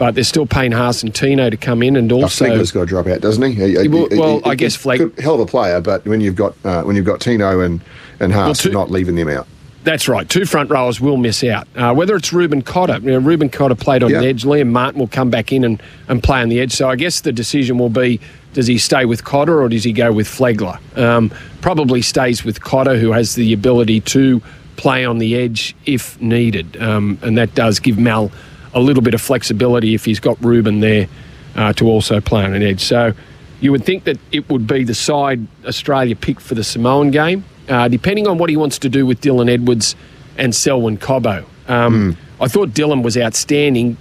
but 0.00 0.14
they're 0.14 0.24
still 0.24 0.46
paying 0.46 0.72
Haas 0.72 1.02
and 1.02 1.14
Tino 1.14 1.50
to 1.50 1.58
come 1.58 1.82
in, 1.82 1.94
and 1.94 2.10
also 2.10 2.46
Flegler's 2.46 2.72
got 2.72 2.80
to 2.80 2.86
drop 2.86 3.06
out, 3.06 3.20
doesn't 3.20 3.42
he? 3.42 3.52
he 3.52 3.86
well, 3.86 4.08
he, 4.08 4.18
well 4.18 4.38
he, 4.38 4.50
I 4.50 4.54
guess 4.54 4.74
Fleg 4.74 5.20
hell 5.20 5.34
of 5.34 5.40
a 5.40 5.46
player, 5.46 5.78
but 5.82 6.06
when 6.06 6.22
you've 6.22 6.36
got 6.36 6.54
uh, 6.64 6.82
when 6.84 6.96
you've 6.96 7.04
got 7.04 7.20
Tino 7.20 7.60
and 7.60 7.82
and 8.18 8.32
Haas 8.32 8.46
well, 8.46 8.54
two, 8.54 8.70
not 8.70 8.90
leaving 8.90 9.14
them 9.14 9.28
out. 9.28 9.46
That's 9.84 10.08
right. 10.08 10.26
Two 10.26 10.46
front 10.46 10.70
rowers 10.70 11.02
will 11.02 11.18
miss 11.18 11.44
out. 11.44 11.68
Uh, 11.76 11.92
whether 11.92 12.16
it's 12.16 12.32
Reuben 12.32 12.62
Cotter, 12.62 12.98
you 13.02 13.10
know, 13.10 13.18
Reuben 13.18 13.50
Cotter 13.50 13.74
played 13.74 14.02
on 14.02 14.10
the 14.10 14.26
edge. 14.26 14.44
Liam 14.44 14.70
Martin 14.70 14.98
will 14.98 15.08
come 15.08 15.28
back 15.28 15.52
in 15.52 15.64
and, 15.64 15.82
and 16.08 16.22
play 16.22 16.40
on 16.40 16.48
the 16.48 16.60
edge. 16.60 16.72
So 16.72 16.88
I 16.88 16.96
guess 16.96 17.20
the 17.20 17.32
decision 17.32 17.76
will 17.76 17.90
be 17.90 18.20
does 18.54 18.66
he 18.66 18.78
stay 18.78 19.04
with 19.04 19.24
Cotter 19.24 19.62
or 19.62 19.68
does 19.68 19.84
he 19.84 19.92
go 19.92 20.12
with 20.12 20.26
Flegler? 20.26 20.78
Um, 20.98 21.30
probably 21.60 22.00
stays 22.00 22.42
with 22.42 22.62
Cotter, 22.62 22.98
who 22.98 23.12
has 23.12 23.34
the 23.34 23.52
ability 23.52 24.00
to 24.00 24.42
play 24.76 25.04
on 25.04 25.18
the 25.18 25.36
edge 25.36 25.74
if 25.84 26.18
needed. 26.22 26.80
Um, 26.82 27.18
and 27.22 27.36
that 27.36 27.54
does 27.54 27.80
give 27.80 27.98
Mal 27.98 28.32
a 28.74 28.80
little 28.80 29.02
bit 29.02 29.14
of 29.14 29.20
flexibility 29.20 29.94
if 29.94 30.04
he's 30.04 30.20
got 30.20 30.42
Reuben 30.44 30.80
there 30.80 31.08
uh, 31.56 31.72
to 31.74 31.86
also 31.86 32.20
play 32.20 32.44
on 32.44 32.54
an 32.54 32.62
edge. 32.62 32.80
So 32.80 33.12
you 33.60 33.72
would 33.72 33.84
think 33.84 34.04
that 34.04 34.18
it 34.32 34.48
would 34.48 34.66
be 34.66 34.84
the 34.84 34.94
side 34.94 35.46
Australia 35.66 36.16
picked 36.16 36.40
for 36.40 36.54
the 36.54 36.64
Samoan 36.64 37.10
game 37.10 37.44
uh, 37.70 37.88
depending 37.88 38.26
on 38.26 38.36
what 38.36 38.50
he 38.50 38.56
wants 38.56 38.78
to 38.80 38.88
do 38.88 39.06
with 39.06 39.20
Dylan 39.20 39.48
Edwards 39.48 39.94
and 40.36 40.54
Selwyn 40.54 40.98
Cobbo. 40.98 41.44
Um, 41.68 42.14
mm. 42.14 42.16
I 42.40 42.48
thought 42.48 42.70
Dylan 42.70 43.02
was 43.02 43.16
outstanding. 43.16 43.96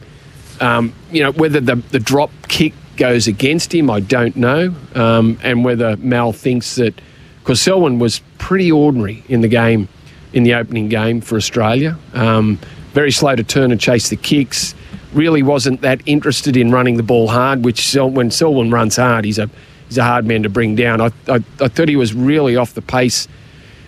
Um, 0.60 0.94
you 1.12 1.24
know, 1.24 1.32
whether 1.32 1.62
the, 1.62 1.76
the 1.76 2.00
drop 2.00 2.32
kick 2.48 2.74
goes 2.98 3.28
against 3.28 3.74
him, 3.74 3.90
I 3.90 4.00
don't 4.00 4.36
know. 4.36 4.74
Um, 4.96 5.40
and 5.44 5.64
whether 5.64 5.96
Mal 5.98 6.34
thinks 6.34 6.76
that, 6.76 7.00
because 7.40 7.62
Selwyn 7.62 8.00
was 8.00 8.22
pretty 8.40 8.72
ordinary 8.72 9.24
in 9.30 9.42
the 9.42 9.48
game, 9.48 9.88
in 10.34 10.44
the 10.44 10.56
opening 10.56 10.90
game 10.90 11.22
for 11.22 11.38
Australia. 11.38 11.98
Um, 12.14 12.60
very 12.94 13.12
slow 13.12 13.36
to 13.36 13.44
turn 13.44 13.72
and 13.72 13.80
chase 13.80 14.10
the 14.10 14.16
kicks. 14.16 14.76
Really 15.14 15.44
wasn't 15.44 15.82
that 15.82 16.02
interested 16.06 16.56
in 16.56 16.72
running 16.72 16.98
the 16.98 17.04
ball 17.04 17.28
hard, 17.28 17.66
which 17.66 17.96
when 17.96 18.32
Selwyn 18.32 18.72
runs 18.72 18.96
hard, 18.96 19.26
he's 19.26 19.40
a, 19.40 19.50
he's 19.88 19.98
a 19.98 20.04
hard 20.04 20.26
man 20.26 20.44
to 20.44 20.50
bring 20.50 20.76
down. 20.76 21.02
I, 21.02 21.08
I, 21.28 21.44
I 21.60 21.68
thought 21.68 21.90
he 21.90 21.96
was 21.96 22.14
really 22.14 22.56
off 22.56 22.74
the 22.74 22.82
pace 22.82 23.28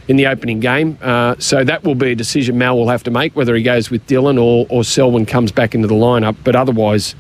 in 0.08 0.18
the 0.18 0.28
opening 0.28 0.60
game. 0.60 0.98
Uh, 1.02 1.36
so 1.40 1.64
that 1.64 1.84
will 1.84 1.96
be 1.96 2.12
a 2.12 2.16
decision 2.16 2.58
Mal 2.58 2.78
will 2.78 2.90
have 2.90 3.04
to 3.04 3.12
make 3.12 3.36
whether 3.36 3.56
he 3.56 3.64
goes 3.64 3.90
with 3.90 4.06
Dylan 4.08 4.42
or, 4.42 4.66
or 4.70 4.84
Selwyn 4.84 5.26
comes 5.26 5.52
back 5.52 5.76
into 5.76 5.88
the 5.88 5.96
lineup. 5.96 6.36
But 6.44 6.56
otherwise, 6.56 7.16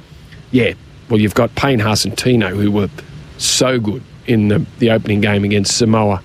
yeah, 0.51 0.73
well, 1.09 1.19
you've 1.19 1.35
got 1.35 1.53
Payne 1.55 1.79
Haas 1.79 2.05
and 2.05 2.17
Tino 2.17 2.49
who 2.49 2.71
were 2.71 2.89
so 3.37 3.79
good 3.79 4.03
in 4.27 4.47
the, 4.47 4.65
the 4.79 4.91
opening 4.91 5.21
game 5.21 5.43
against 5.43 5.77
Samoa 5.77 6.21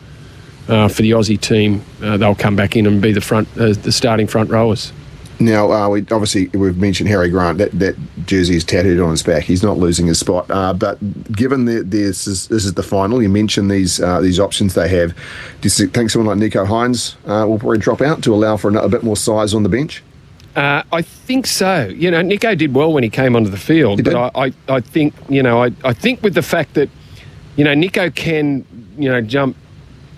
uh, 0.69 0.89
for 0.89 1.03
the 1.03 1.13
Aussie 1.13 1.41
team. 1.41 1.85
Uh, 2.03 2.17
they'll 2.17 2.35
come 2.35 2.57
back 2.57 2.77
in 2.77 2.87
and 2.87 3.01
be 3.01 3.13
the 3.13 3.21
front, 3.21 3.49
uh, 3.59 3.73
the 3.73 3.93
starting 3.93 4.27
front 4.27 4.51
rowers. 4.51 4.93
Now, 5.39 5.71
uh, 5.71 5.89
we 5.91 6.01
obviously 6.11 6.49
we've 6.49 6.79
mentioned 6.79 7.09
Harry 7.11 7.29
Grant. 7.29 7.59
That 7.59 7.79
that 7.79 7.97
jersey 8.25 8.57
is 8.57 8.65
tattooed 8.65 9.01
on 9.01 9.11
his 9.11 9.23
back. 9.23 9.45
He's 9.45 9.63
not 9.63 9.77
losing 9.77 10.07
his 10.07 10.19
spot. 10.19 10.51
Uh, 10.51 10.73
but 10.73 10.99
given 11.33 11.67
that 11.67 11.91
this 11.91 12.27
is, 12.27 12.49
this 12.49 12.65
is 12.65 12.75
the 12.75 12.83
final, 12.83 13.23
you 13.23 13.29
mentioned 13.29 13.71
these 13.71 14.01
uh, 14.01 14.21
these 14.21 14.41
options 14.41 14.75
they 14.75 14.89
have. 14.89 15.15
Do 15.61 15.69
you 15.69 15.89
think 15.89 16.11
someone 16.11 16.39
like 16.39 16.53
Nicho 16.53 16.67
Hynes 16.67 17.17
uh, 17.27 17.47
will 17.47 17.59
probably 17.59 17.79
drop 17.79 18.01
out 18.01 18.23
to 18.23 18.35
allow 18.35 18.57
for 18.57 18.71
a, 18.71 18.85
a 18.85 18.89
bit 18.89 19.03
more 19.03 19.17
size 19.17 19.53
on 19.53 19.63
the 19.63 19.69
bench? 19.69 20.03
Uh, 20.55 20.83
I 20.91 21.03
think 21.03 21.47
so. 21.47 21.87
You 21.89 22.11
know, 22.11 22.23
Nicho 22.23 22.57
did 22.57 22.75
well 22.75 22.91
when 22.91 23.03
he 23.03 23.11
came 23.11 23.37
onto 23.37 23.51
the 23.51 23.59
field, 23.59 24.03
but 24.03 24.15
I, 24.15 24.47
I, 24.47 24.53
I 24.69 24.81
think 24.81 25.13
you 25.29 25.43
know 25.43 25.63
I, 25.63 25.71
I 25.85 25.93
think 25.93 26.23
with 26.23 26.35
the 26.35 26.43
fact 26.43 26.75
that 26.75 26.89
you 27.57 27.65
know 27.65 27.75
Nicho 27.75 28.15
can 28.15 28.65
you 28.97 29.11
know 29.11 29.21
jump 29.21 29.55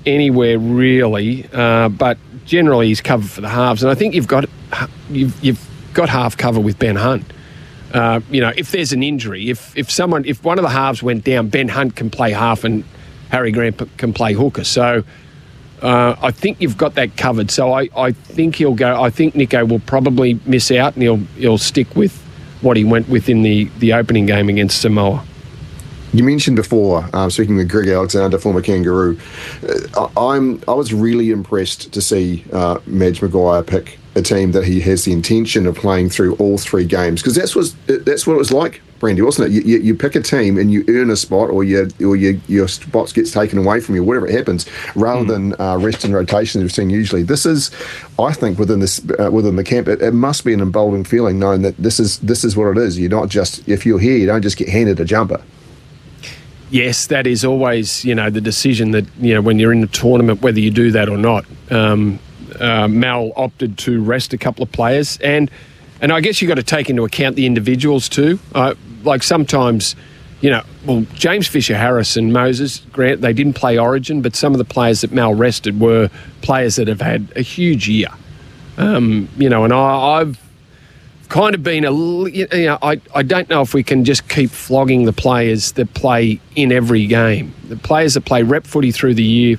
anywhere 0.08 0.58
really, 0.58 1.48
uh, 1.52 1.88
but 1.88 2.18
generally 2.44 2.88
he's 2.88 3.00
covered 3.00 3.30
for 3.30 3.40
the 3.40 3.48
halves, 3.48 3.82
and 3.82 3.90
I 3.90 3.94
think 3.94 4.14
you've 4.14 4.28
got 4.28 4.48
you've 5.10 5.42
you've 5.42 5.68
got 5.92 6.08
half 6.08 6.36
cover 6.36 6.60
with 6.60 6.78
Ben 6.78 6.96
Hunt. 6.96 7.24
Uh, 7.92 8.20
you 8.30 8.40
know, 8.40 8.52
if 8.56 8.70
there's 8.70 8.92
an 8.92 9.02
injury, 9.02 9.50
if 9.50 9.76
if 9.76 9.90
someone 9.90 10.24
if 10.24 10.44
one 10.44 10.58
of 10.58 10.62
the 10.62 10.70
halves 10.70 11.02
went 11.02 11.24
down, 11.24 11.48
Ben 11.48 11.68
Hunt 11.68 11.96
can 11.96 12.10
play 12.10 12.32
half 12.32 12.64
and 12.64 12.84
Harry 13.30 13.52
Grant 13.52 13.80
can 13.96 14.12
play 14.12 14.32
hooker. 14.32 14.64
So 14.64 15.04
uh, 15.82 16.16
I 16.20 16.30
think 16.30 16.60
you've 16.60 16.76
got 16.76 16.94
that 16.94 17.16
covered. 17.16 17.50
So 17.50 17.72
I, 17.72 17.88
I 17.96 18.12
think 18.12 18.56
he'll 18.56 18.74
go. 18.74 19.00
I 19.00 19.10
think 19.10 19.34
Nicho 19.34 19.68
will 19.68 19.80
probably 19.80 20.40
miss 20.44 20.70
out 20.70 20.94
and 20.94 21.02
he'll 21.02 21.22
he'll 21.36 21.58
stick 21.58 21.94
with 21.96 22.16
what 22.60 22.76
he 22.76 22.84
went 22.84 23.08
with 23.08 23.28
in 23.28 23.42
the, 23.42 23.64
the 23.78 23.92
opening 23.92 24.26
game 24.26 24.48
against 24.48 24.80
Samoa. 24.80 25.24
You 26.12 26.24
mentioned 26.24 26.56
before, 26.56 27.08
um, 27.12 27.30
speaking 27.30 27.56
with 27.56 27.68
Greg 27.68 27.88
Alexander, 27.88 28.38
former 28.38 28.62
Kangaroo, 28.62 29.18
uh, 29.94 30.08
I'm 30.16 30.62
I 30.66 30.72
was 30.72 30.94
really 30.94 31.30
impressed 31.30 31.92
to 31.92 32.00
see 32.00 32.44
uh, 32.52 32.78
Madge 32.86 33.20
Maguire 33.20 33.62
pick 33.62 33.98
a 34.14 34.22
team 34.22 34.52
that 34.52 34.64
he 34.64 34.80
has 34.80 35.04
the 35.04 35.12
intention 35.12 35.66
of 35.66 35.76
playing 35.76 36.08
through 36.08 36.34
all 36.36 36.58
three 36.58 36.84
games 36.84 37.20
because 37.20 37.34
that's 37.34 37.54
was 37.54 37.74
that's 37.86 38.26
what 38.26 38.34
it 38.34 38.38
was 38.38 38.52
like, 38.52 38.80
Brandy, 38.98 39.22
wasn't 39.22 39.48
it? 39.48 39.52
You, 39.52 39.60
you, 39.62 39.78
you, 39.80 39.94
pick 39.94 40.14
a 40.14 40.20
team 40.20 40.58
and 40.58 40.72
you 40.72 40.84
earn 40.88 41.10
a 41.10 41.16
spot, 41.16 41.50
or 41.50 41.62
you 41.62 41.88
or 42.00 42.16
you, 42.16 42.40
your 42.48 42.68
spot 42.68 43.12
gets 43.12 43.30
taken 43.30 43.58
away 43.58 43.80
from 43.80 43.94
you, 43.94 44.02
whatever 44.02 44.26
it 44.26 44.34
happens, 44.34 44.66
rather 44.94 45.24
mm. 45.24 45.28
than 45.28 45.60
uh, 45.60 45.76
rest 45.78 46.04
and 46.04 46.14
rotation 46.14 46.60
we've 46.62 46.72
seen 46.72 46.90
usually. 46.90 47.22
This 47.22 47.44
is, 47.44 47.70
I 48.18 48.32
think, 48.32 48.58
within 48.58 48.80
this 48.80 49.00
uh, 49.18 49.30
within 49.30 49.56
the 49.56 49.64
camp, 49.64 49.88
it, 49.88 50.00
it, 50.00 50.14
must 50.14 50.44
be 50.44 50.52
an 50.52 50.60
emboldening 50.60 51.04
feeling 51.04 51.38
knowing 51.38 51.62
that 51.62 51.76
this 51.76 52.00
is 52.00 52.18
this 52.20 52.44
is 52.44 52.56
what 52.56 52.68
it 52.68 52.78
is. 52.78 52.98
You're 52.98 53.10
not 53.10 53.28
just 53.28 53.68
if 53.68 53.84
you're 53.84 54.00
here, 54.00 54.16
you 54.16 54.26
don't 54.26 54.42
just 54.42 54.56
get 54.56 54.68
handed 54.68 54.98
a 55.00 55.04
jumper. 55.04 55.42
Yes, 56.70 57.06
that 57.06 57.26
is 57.26 57.44
always 57.44 58.04
you 58.04 58.14
know 58.14 58.30
the 58.30 58.40
decision 58.40 58.90
that 58.92 59.06
you 59.18 59.34
know 59.34 59.40
when 59.40 59.58
you're 59.58 59.72
in 59.72 59.80
the 59.80 59.86
tournament 59.86 60.42
whether 60.42 60.60
you 60.60 60.70
do 60.70 60.90
that 60.92 61.08
or 61.08 61.16
not. 61.16 61.44
Um, 61.70 62.18
uh, 62.60 62.88
Mal 62.88 63.32
opted 63.36 63.78
to 63.78 64.02
rest 64.02 64.32
a 64.32 64.38
couple 64.38 64.62
of 64.62 64.72
players, 64.72 65.18
and 65.18 65.50
and 66.00 66.12
I 66.12 66.20
guess 66.20 66.40
you've 66.40 66.48
got 66.48 66.56
to 66.56 66.62
take 66.62 66.90
into 66.90 67.04
account 67.04 67.36
the 67.36 67.46
individuals 67.46 68.08
too. 68.08 68.38
Uh, 68.54 68.74
like 69.04 69.22
sometimes, 69.22 69.96
you 70.40 70.50
know, 70.50 70.62
well, 70.84 71.06
James 71.14 71.46
Fisher 71.46 71.76
Harris 71.76 72.16
and 72.16 72.32
Moses 72.32 72.80
Grant, 72.92 73.20
they 73.20 73.32
didn't 73.32 73.54
play 73.54 73.78
Origin, 73.78 74.22
but 74.22 74.36
some 74.36 74.52
of 74.52 74.58
the 74.58 74.64
players 74.64 75.00
that 75.00 75.12
Mal 75.12 75.34
rested 75.34 75.80
were 75.80 76.10
players 76.42 76.76
that 76.76 76.88
have 76.88 77.00
had 77.00 77.32
a 77.36 77.42
huge 77.42 77.88
year. 77.88 78.08
Um, 78.76 79.28
you 79.36 79.48
know, 79.48 79.64
and 79.64 79.72
I, 79.72 80.20
I've 80.20 80.47
kind 81.28 81.54
of 81.54 81.62
been 81.62 81.84
a 81.84 81.92
you 81.92 82.46
know 82.52 82.78
I, 82.82 83.00
I 83.14 83.22
don't 83.22 83.48
know 83.48 83.60
if 83.62 83.74
we 83.74 83.82
can 83.82 84.04
just 84.04 84.28
keep 84.28 84.50
flogging 84.50 85.04
the 85.04 85.12
players 85.12 85.72
that 85.72 85.92
play 85.94 86.40
in 86.56 86.72
every 86.72 87.06
game. 87.06 87.54
The 87.68 87.76
players 87.76 88.14
that 88.14 88.24
play 88.24 88.42
rep 88.42 88.66
footy 88.66 88.90
through 88.92 89.14
the 89.14 89.24
year 89.24 89.58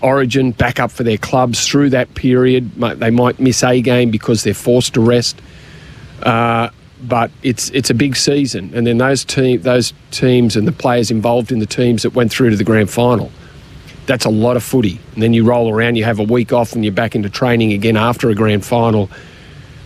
origin 0.00 0.52
back 0.52 0.78
up 0.78 0.92
for 0.92 1.02
their 1.02 1.18
clubs 1.18 1.66
through 1.66 1.90
that 1.90 2.14
period 2.14 2.70
they 2.76 3.10
might 3.10 3.40
miss 3.40 3.64
a 3.64 3.80
game 3.80 4.12
because 4.12 4.44
they're 4.44 4.54
forced 4.54 4.94
to 4.94 5.00
rest. 5.00 5.40
Uh, 6.22 6.70
but 7.02 7.30
it's 7.42 7.70
it's 7.70 7.90
a 7.90 7.94
big 7.94 8.16
season. 8.16 8.70
And 8.74 8.86
then 8.86 8.98
those 8.98 9.24
team 9.24 9.62
those 9.62 9.92
teams 10.10 10.56
and 10.56 10.66
the 10.66 10.72
players 10.72 11.10
involved 11.10 11.52
in 11.52 11.58
the 11.58 11.66
teams 11.66 12.02
that 12.02 12.10
went 12.10 12.30
through 12.30 12.50
to 12.50 12.56
the 12.56 12.64
grand 12.64 12.90
final 12.90 13.30
that's 14.06 14.24
a 14.24 14.30
lot 14.30 14.56
of 14.56 14.62
footy. 14.62 14.98
And 15.12 15.22
then 15.22 15.34
you 15.34 15.44
roll 15.44 15.70
around 15.70 15.96
you 15.96 16.04
have 16.04 16.18
a 16.18 16.24
week 16.24 16.52
off 16.52 16.72
and 16.72 16.84
you're 16.84 16.94
back 16.94 17.14
into 17.14 17.28
training 17.28 17.72
again 17.72 17.96
after 17.96 18.30
a 18.30 18.34
grand 18.34 18.64
final 18.64 19.10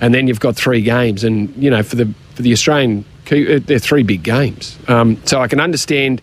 and 0.02 0.12
then 0.12 0.26
you've 0.26 0.40
got 0.40 0.56
three 0.56 0.82
games, 0.82 1.24
and 1.24 1.54
you 1.56 1.70
know 1.70 1.82
for 1.82 1.96
the 1.96 2.12
for 2.34 2.42
the 2.42 2.52
Australian, 2.52 3.04
uh, 3.30 3.60
they're 3.64 3.78
three 3.78 4.02
big 4.02 4.22
games. 4.24 4.76
Um, 4.88 5.16
so 5.24 5.40
I 5.40 5.46
can 5.46 5.60
understand 5.60 6.20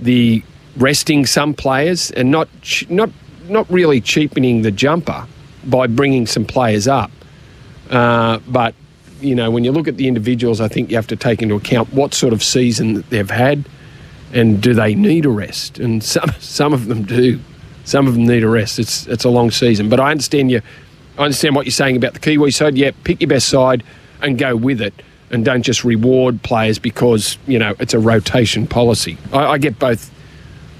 the 0.00 0.42
resting 0.76 1.24
some 1.24 1.54
players 1.54 2.10
and 2.10 2.30
not 2.30 2.48
not 2.90 3.10
not 3.48 3.70
really 3.70 4.00
cheapening 4.00 4.62
the 4.62 4.72
jumper 4.72 5.26
by 5.64 5.86
bringing 5.86 6.26
some 6.26 6.44
players 6.44 6.88
up, 6.88 7.12
uh, 7.90 8.40
but 8.48 8.74
you 9.20 9.36
know 9.36 9.48
when 9.50 9.62
you 9.62 9.70
look 9.70 9.86
at 9.86 9.96
the 9.96 10.08
individuals, 10.08 10.60
I 10.60 10.66
think 10.66 10.90
you 10.90 10.96
have 10.96 11.06
to 11.06 11.16
take 11.16 11.40
into 11.40 11.54
account 11.54 11.92
what 11.92 12.14
sort 12.14 12.32
of 12.32 12.42
season 12.42 12.94
that 12.94 13.10
they've 13.10 13.30
had, 13.30 13.64
and 14.32 14.60
do 14.60 14.74
they 14.74 14.96
need 14.96 15.24
a 15.24 15.30
rest? 15.30 15.78
And 15.78 16.02
some 16.14 16.30
some 16.40 16.72
of 16.72 16.86
them 16.86 17.04
do. 17.04 17.38
Some 17.84 18.06
of 18.06 18.12
them 18.12 18.26
need 18.26 18.42
a 18.42 18.48
rest. 18.48 18.78
It's 18.78 19.06
it's 19.06 19.24
a 19.24 19.30
long 19.30 19.50
season, 19.50 19.88
but 19.88 19.98
I 19.98 20.10
understand 20.10 20.50
you 20.50 20.60
I 21.18 21.24
understand 21.24 21.56
what 21.56 21.66
you're 21.66 21.72
saying 21.72 21.96
about 21.96 22.14
the 22.14 22.20
Kiwi 22.20 22.50
side. 22.52 22.76
Yeah, 22.76 22.92
pick 23.04 23.20
your 23.20 23.28
best 23.28 23.48
side 23.48 23.82
and 24.22 24.38
go 24.38 24.56
with 24.56 24.80
it, 24.80 24.94
and 25.30 25.44
don't 25.44 25.62
just 25.62 25.84
reward 25.84 26.42
players 26.42 26.78
because 26.78 27.38
you 27.46 27.58
know 27.58 27.74
it's 27.80 27.94
a 27.94 27.98
rotation 27.98 28.66
policy. 28.66 29.18
I, 29.32 29.46
I 29.46 29.58
get 29.58 29.78
both. 29.78 30.10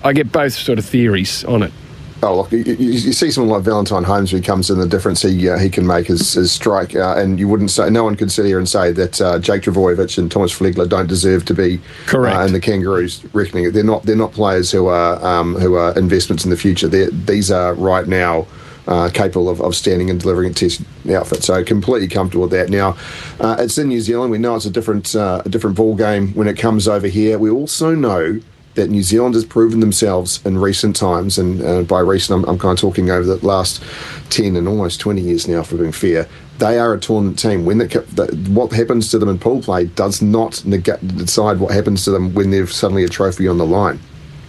I 0.05 0.13
get 0.13 0.31
both 0.31 0.53
sort 0.53 0.79
of 0.79 0.85
theories 0.85 1.45
on 1.45 1.65
it. 1.65 1.73
Oh, 2.21 2.37
look, 2.39 2.51
you, 2.51 2.59
you, 2.59 3.13
see 3.13 3.31
someone 3.31 3.53
like 3.53 3.63
Valentine 3.63 4.03
Holmes 4.03 4.33
who 4.33 4.43
comes 4.43 4.71
in 4.71 4.79
the 4.79 4.89
difference 4.89 5.23
he 5.23 5.49
uh, 5.49 5.57
he 5.57 5.71
can 5.71 5.87
make 5.87 6.09
his, 6.09 6.33
his 6.33 6.51
strike, 6.51 6.97
uh, 6.97 7.15
and 7.17 7.39
you 7.39 7.47
wouldn't 7.47 7.71
say 7.71 7.91
no 7.91 8.03
one 8.03 8.17
could 8.17 8.33
sit 8.33 8.45
here 8.45 8.59
and 8.59 8.69
say 8.69 8.91
that 8.93 9.21
uh, 9.21 9.39
Jake 9.39 9.63
Trbojevic 9.63 10.19
and 10.19 10.31
Thomas 10.31 10.57
Flegler 10.57 10.89
don't 10.89 11.07
deserve 11.07 11.45
to 11.47 11.55
be 11.55 11.81
correct 12.07 12.37
uh, 12.37 12.41
in 12.41 12.53
the 12.53 12.61
Kangaroos 12.61 13.25
reckoning. 13.35 13.71
They're 13.71 13.85
not 13.85 14.03
they're 14.03 14.17
not 14.17 14.33
players 14.33 14.73
who 14.73 14.87
are 14.87 15.25
um, 15.25 15.55
who 15.57 15.75
are 15.75 15.97
investments 15.97 16.45
in 16.45 16.51
the 16.51 16.57
future. 16.57 16.89
They're, 16.89 17.11
these 17.11 17.53
are 17.53 17.75
right 17.75 18.07
now 18.09 18.47
uh, 18.89 19.11
capable 19.13 19.49
of, 19.49 19.61
of 19.61 19.77
standing 19.77 20.11
and 20.11 20.19
delivering 20.19 20.51
a 20.51 20.55
test 20.55 20.83
outfit. 21.11 21.45
So 21.45 21.63
completely 21.63 22.09
comfortable 22.09 22.43
with 22.43 22.53
that. 22.53 22.71
Now, 22.71 22.97
uh, 23.39 23.57
it's 23.59 23.79
in 23.79 23.89
New 23.89 24.01
Zealand. 24.01 24.33
We 24.33 24.39
know 24.39 24.57
it's 24.57 24.65
a 24.65 24.71
different 24.71 25.15
uh, 25.15 25.43
a 25.45 25.49
different 25.49 25.77
ball 25.77 25.95
game 25.95 26.29
when 26.35 26.49
it 26.49 26.59
comes 26.59 26.89
over 26.89 27.07
here. 27.07 27.39
We 27.39 27.51
also 27.51 27.95
know 27.95 28.41
that 28.75 28.89
New 28.89 29.03
Zealand 29.03 29.35
has 29.35 29.45
proven 29.45 29.81
themselves 29.81 30.45
in 30.47 30.57
recent 30.57 30.97
times, 30.97 31.37
and 31.37 31.63
uh, 31.63 31.83
by 31.83 32.01
recent, 32.01 32.39
I'm, 32.39 32.49
I'm, 32.49 32.59
kind 32.59 32.79
of 32.79 32.81
talking 32.81 33.11
over 33.11 33.25
the 33.25 33.45
last 33.45 33.83
10 34.31 34.55
and 34.55 34.69
almost 34.69 35.01
20 35.01 35.21
years 35.21 35.49
now, 35.49 35.65
for 35.65 35.77
being 35.77 35.91
fair. 35.91 36.29
They 36.59 36.79
are 36.79 36.95
a 36.95 37.01
tournament 37.01 37.41
team. 37.41 37.65
When 37.65 37.79
the, 37.79 37.87
the, 37.87 38.27
what 38.51 38.73
happens 38.73 39.11
to 39.11 39.19
them 39.19 39.29
in 39.29 39.39
pool 39.39 39.63
play 39.63 39.87
does 39.87 40.23
not 40.23 40.63
decide 40.69 41.59
what 41.59 41.73
happens 41.73 42.05
to 42.05 42.13
them 42.13 42.35
when 42.35 42.51
they've 42.51 42.73
suddenly 42.73 43.03
a 43.03 43.09
trophy 43.09 43.49
on 43.49 43.59
the 43.59 43.67
line. 43.67 43.99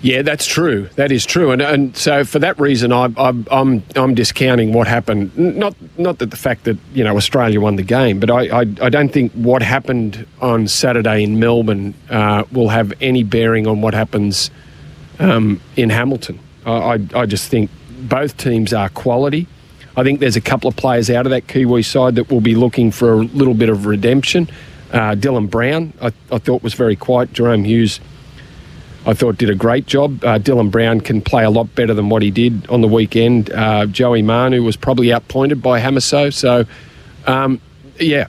Yeah, 0.02 0.22
that's 0.22 0.46
true. 0.46 0.88
That 0.96 1.12
is 1.12 1.26
true, 1.26 1.52
and 1.52 1.62
and 1.62 1.96
so 1.98 2.24
for 2.24 2.40
that 2.40 2.58
reason, 2.58 2.94
I, 2.94 3.10
I, 3.18 3.34
I'm 3.52 3.84
I'm 3.96 4.16
discounting 4.16 4.72
what 4.72 4.88
happened. 4.88 5.38
Not 5.38 5.76
not 5.98 6.20
that 6.20 6.32
the 6.32 6.38
fact 6.38 6.64
that 6.64 6.78
you 6.94 7.04
know 7.04 7.18
Australia 7.18 7.60
won 7.60 7.76
the 7.76 7.84
game, 7.84 8.20
but 8.20 8.32
I 8.32 8.48
I, 8.48 8.60
I 8.82 8.90
don't 8.90 9.12
think 9.12 9.34
what 9.34 9.62
happened 9.62 10.26
on 10.42 10.70
Saturday 10.70 11.24
in 11.24 11.38
Melbourne 11.40 11.94
uh, 12.10 12.46
will 12.52 12.70
have 12.70 12.94
any 13.02 13.24
bearing 13.24 13.68
on 13.68 13.82
what 13.82 13.94
happens 13.94 14.52
um, 15.20 15.60
in 15.76 15.90
Hamilton. 15.90 16.40
I, 16.66 16.72
I 16.72 17.00
I 17.14 17.26
just 17.26 17.50
think 17.50 17.70
both 17.90 18.38
teams 18.38 18.72
are 18.74 18.88
quality. 18.88 19.48
I 19.98 20.04
think 20.04 20.22
there's 20.22 20.38
a 20.38 20.42
couple 20.42 20.70
of 20.70 20.78
players 20.78 21.10
out 21.10 21.26
of 21.26 21.32
that 21.32 21.48
Kiwi 21.48 21.84
side 21.84 22.16
that 22.16 22.32
will 22.32 22.40
be 22.40 22.56
looking 22.56 22.92
for 22.92 23.12
a 23.12 23.18
little 23.18 23.54
bit 23.54 23.68
of 23.68 23.86
redemption. 23.86 24.50
Uh, 24.94 25.14
Dylan 25.14 25.50
Brown, 25.50 25.92
I, 26.02 26.14
I 26.32 26.38
thought 26.38 26.64
was 26.64 26.74
very 26.74 26.96
quiet. 26.96 27.34
Jahrome 27.34 27.66
Hughes 27.66 28.00
I 29.06 29.14
thought 29.14 29.38
did 29.38 29.50
a 29.50 29.56
great 29.56 29.86
job. 29.86 30.24
Uh, 30.24 30.40
Dylan 30.40 30.70
Brown 30.70 31.02
can 31.02 31.22
play 31.22 31.44
a 31.44 31.50
lot 31.50 31.74
better 31.74 31.94
than 31.94 32.10
what 32.10 32.22
he 32.22 32.32
did 32.32 32.68
on 32.68 32.82
the 32.82 32.88
weekend. 32.88 33.52
Uh, 33.52 33.86
Joey 33.86 34.22
Manu 34.22 34.64
was 34.64 34.76
probably 34.76 35.14
outpointed 35.14 35.62
by 35.62 35.80
Hamiso. 35.80 36.34
So, 36.34 36.66
um, 37.26 37.62
yeah, 38.00 38.28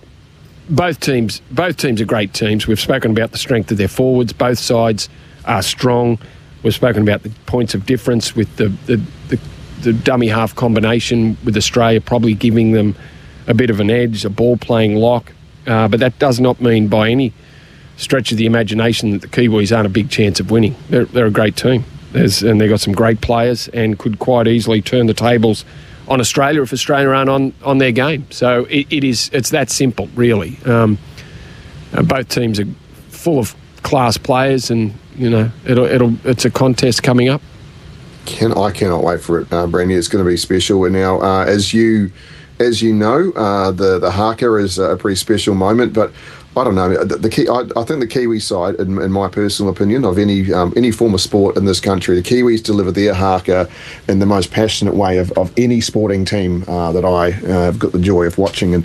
both 0.69 1.01
teams 1.01 1.43
both 1.51 1.77
teams 1.77 2.01
are 2.01 2.05
great 2.05 2.33
teams. 2.33 2.67
We've 2.67 2.81
spoken 2.81 3.11
about 3.11 3.33
the 3.33 3.39
strength 3.39 3.71
of 3.73 3.79
their 3.79 3.89
forwards. 3.89 4.33
Both 4.33 4.59
sides 4.59 5.09
are 5.45 5.63
strong. 5.63 6.19
We've 6.63 6.75
spoken 6.75 7.03
about 7.03 7.23
the 7.23 7.31
points 7.47 7.75
of 7.75 7.87
difference 7.87 8.37
with 8.37 8.55
the, 8.57 8.69
the, 8.87 8.97
the, 9.29 9.41
the 9.81 9.93
dummy 9.93 10.29
half 10.29 10.55
combination 10.55 11.37
with 11.45 11.57
Australia 11.57 12.01
probably 12.01 12.35
giving 12.35 12.73
them 12.73 12.95
a 13.47 13.55
bit 13.55 13.71
of 13.71 13.81
an 13.81 13.91
edge, 13.91 14.25
a 14.25 14.31
ball 14.31 14.57
playing 14.57 14.97
lock. 14.97 15.33
Uh, 15.67 15.89
but 15.89 16.01
that 16.01 16.19
does 16.19 16.39
not 16.39 16.61
mean 16.61 16.89
by 16.89 17.09
any 17.11 17.33
stretch 18.01 18.33
of 18.33 18.39
the 18.39 18.47
imagination 18.47 19.11
that 19.11 19.21
the 19.21 19.29
Kiwis 19.29 19.75
aren't 19.75 19.87
a 19.87 19.91
big 19.91 20.11
chance 20.11 20.41
of 20.41 20.51
winning. 20.51 20.75
They're, 20.89 21.05
they're 21.05 21.27
a 21.27 21.31
great 21.31 21.57
team. 21.57 21.85
There's, 22.13 22.43
and 22.43 22.61
they've 22.61 22.71
got 22.71 22.81
some 22.81 22.95
great 22.95 23.21
players 23.21 23.69
and 23.69 23.99
could 23.99 24.19
quite 24.19 24.49
easily 24.49 24.83
turn 24.83 25.07
the 25.07 25.15
tables 25.15 25.65
on 26.09 26.21
Australia 26.21 26.63
if 26.63 26.73
Australia 26.73 27.11
aren't 27.11 27.31
on, 27.31 27.53
on 27.63 27.79
their 27.79 27.93
game. 27.93 28.27
So 28.31 28.65
it, 28.65 28.87
it 28.91 29.05
is 29.05 29.31
it's 29.33 29.51
that 29.51 29.71
simple, 29.71 30.09
really. 30.17 30.59
Um, 30.65 30.99
uh, 31.93 32.03
both 32.03 32.29
teams 32.29 32.59
are 32.59 32.67
full 33.11 33.39
of 33.39 33.55
class 33.83 34.17
players, 34.17 34.71
and 34.71 34.95
you 35.15 35.31
know, 35.31 35.51
it'll 35.67 35.85
it'll 35.85 36.15
it's 36.25 36.45
a 36.45 36.51
contest 36.51 37.03
coming 37.03 37.29
up. 37.29 37.43
Can 38.27 38.53
I 38.53 38.71
cannot 38.71 39.05
wait 39.05 39.21
for 39.21 39.41
it, 39.41 39.53
uh, 39.53 39.67
Brandy. 39.67 39.95
It's 39.95 40.09
going 40.09 40.25
to 40.25 40.29
be 40.29 40.37
special. 40.37 40.85
And 40.85 40.95
now, 40.95 41.21
uh, 41.21 41.45
as 41.45 41.73
you 41.73 42.11
as 42.59 42.83
you 42.83 42.93
know, 42.93 43.31
uh, 43.37 43.71
the 43.71 43.99
the 43.99 44.11
haka 44.11 44.55
is 44.57 44.79
a 44.79 44.97
pretty 44.97 45.17
special 45.17 45.55
moment, 45.55 45.93
but. 45.93 46.13
I 46.57 46.65
don't 46.65 46.75
know. 46.75 47.05
The, 47.05 47.17
the 47.17 47.31
key, 47.31 47.49
I, 47.49 47.61
I, 47.77 47.85
think 47.85 48.01
the 48.01 48.09
Kiwi 48.09 48.41
side, 48.41 48.75
in, 48.77 49.01
in, 49.01 49.13
my 49.13 49.29
personal 49.29 49.71
opinion, 49.71 50.05
of 50.05 50.19
any 50.19 50.53
um, 50.53 50.73
any 50.77 50.91
form 50.91 51.15
of 51.15 51.21
sport 51.21 51.57
in 51.57 51.65
this 51.65 51.79
country, 51.79 52.21
the 52.21 52.29
Kiwis 52.29 52.61
deliver 52.61 52.91
their 52.91 53.15
haka 53.15 53.69
in 54.09 54.19
the 54.19 54.27
most 54.27 54.51
passionate 54.51 54.95
way 54.95 55.19
of, 55.19 55.31
of 55.39 55.53
any 55.57 55.81
sporting 55.81 56.25
team 56.25 56.65
uh, 56.67 56.91
that 56.91 57.05
I 57.05 57.29
uh, 57.29 57.67
have 57.67 57.79
got 57.79 57.93
the 57.93 58.01
joy 58.01 58.25
of 58.25 58.37
watching. 58.37 58.75
And 58.75 58.85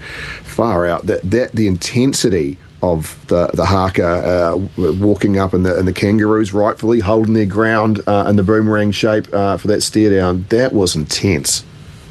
far 0.56 0.86
out 0.86 1.06
that 1.08 1.22
that 1.30 1.52
the 1.54 1.68
intensity 1.68 2.58
of 2.82 3.20
the 3.28 3.48
the 3.54 3.66
haka 3.66 4.06
uh, 4.06 4.92
walking 4.94 5.38
up 5.38 5.54
and 5.54 5.66
the 5.66 5.78
in 5.78 5.86
the 5.86 5.94
kangaroos 5.94 6.54
rightfully 6.54 7.00
holding 7.00 7.34
their 7.34 7.46
ground 7.46 8.00
uh, 8.08 8.26
in 8.30 8.36
the 8.36 8.44
boomerang 8.44 8.92
shape 8.92 9.28
uh, 9.34 9.58
for 9.58 9.68
that 9.68 9.82
stare 9.82 10.16
down 10.16 10.46
that 10.50 10.72
was 10.72 10.96
intense. 10.96 11.66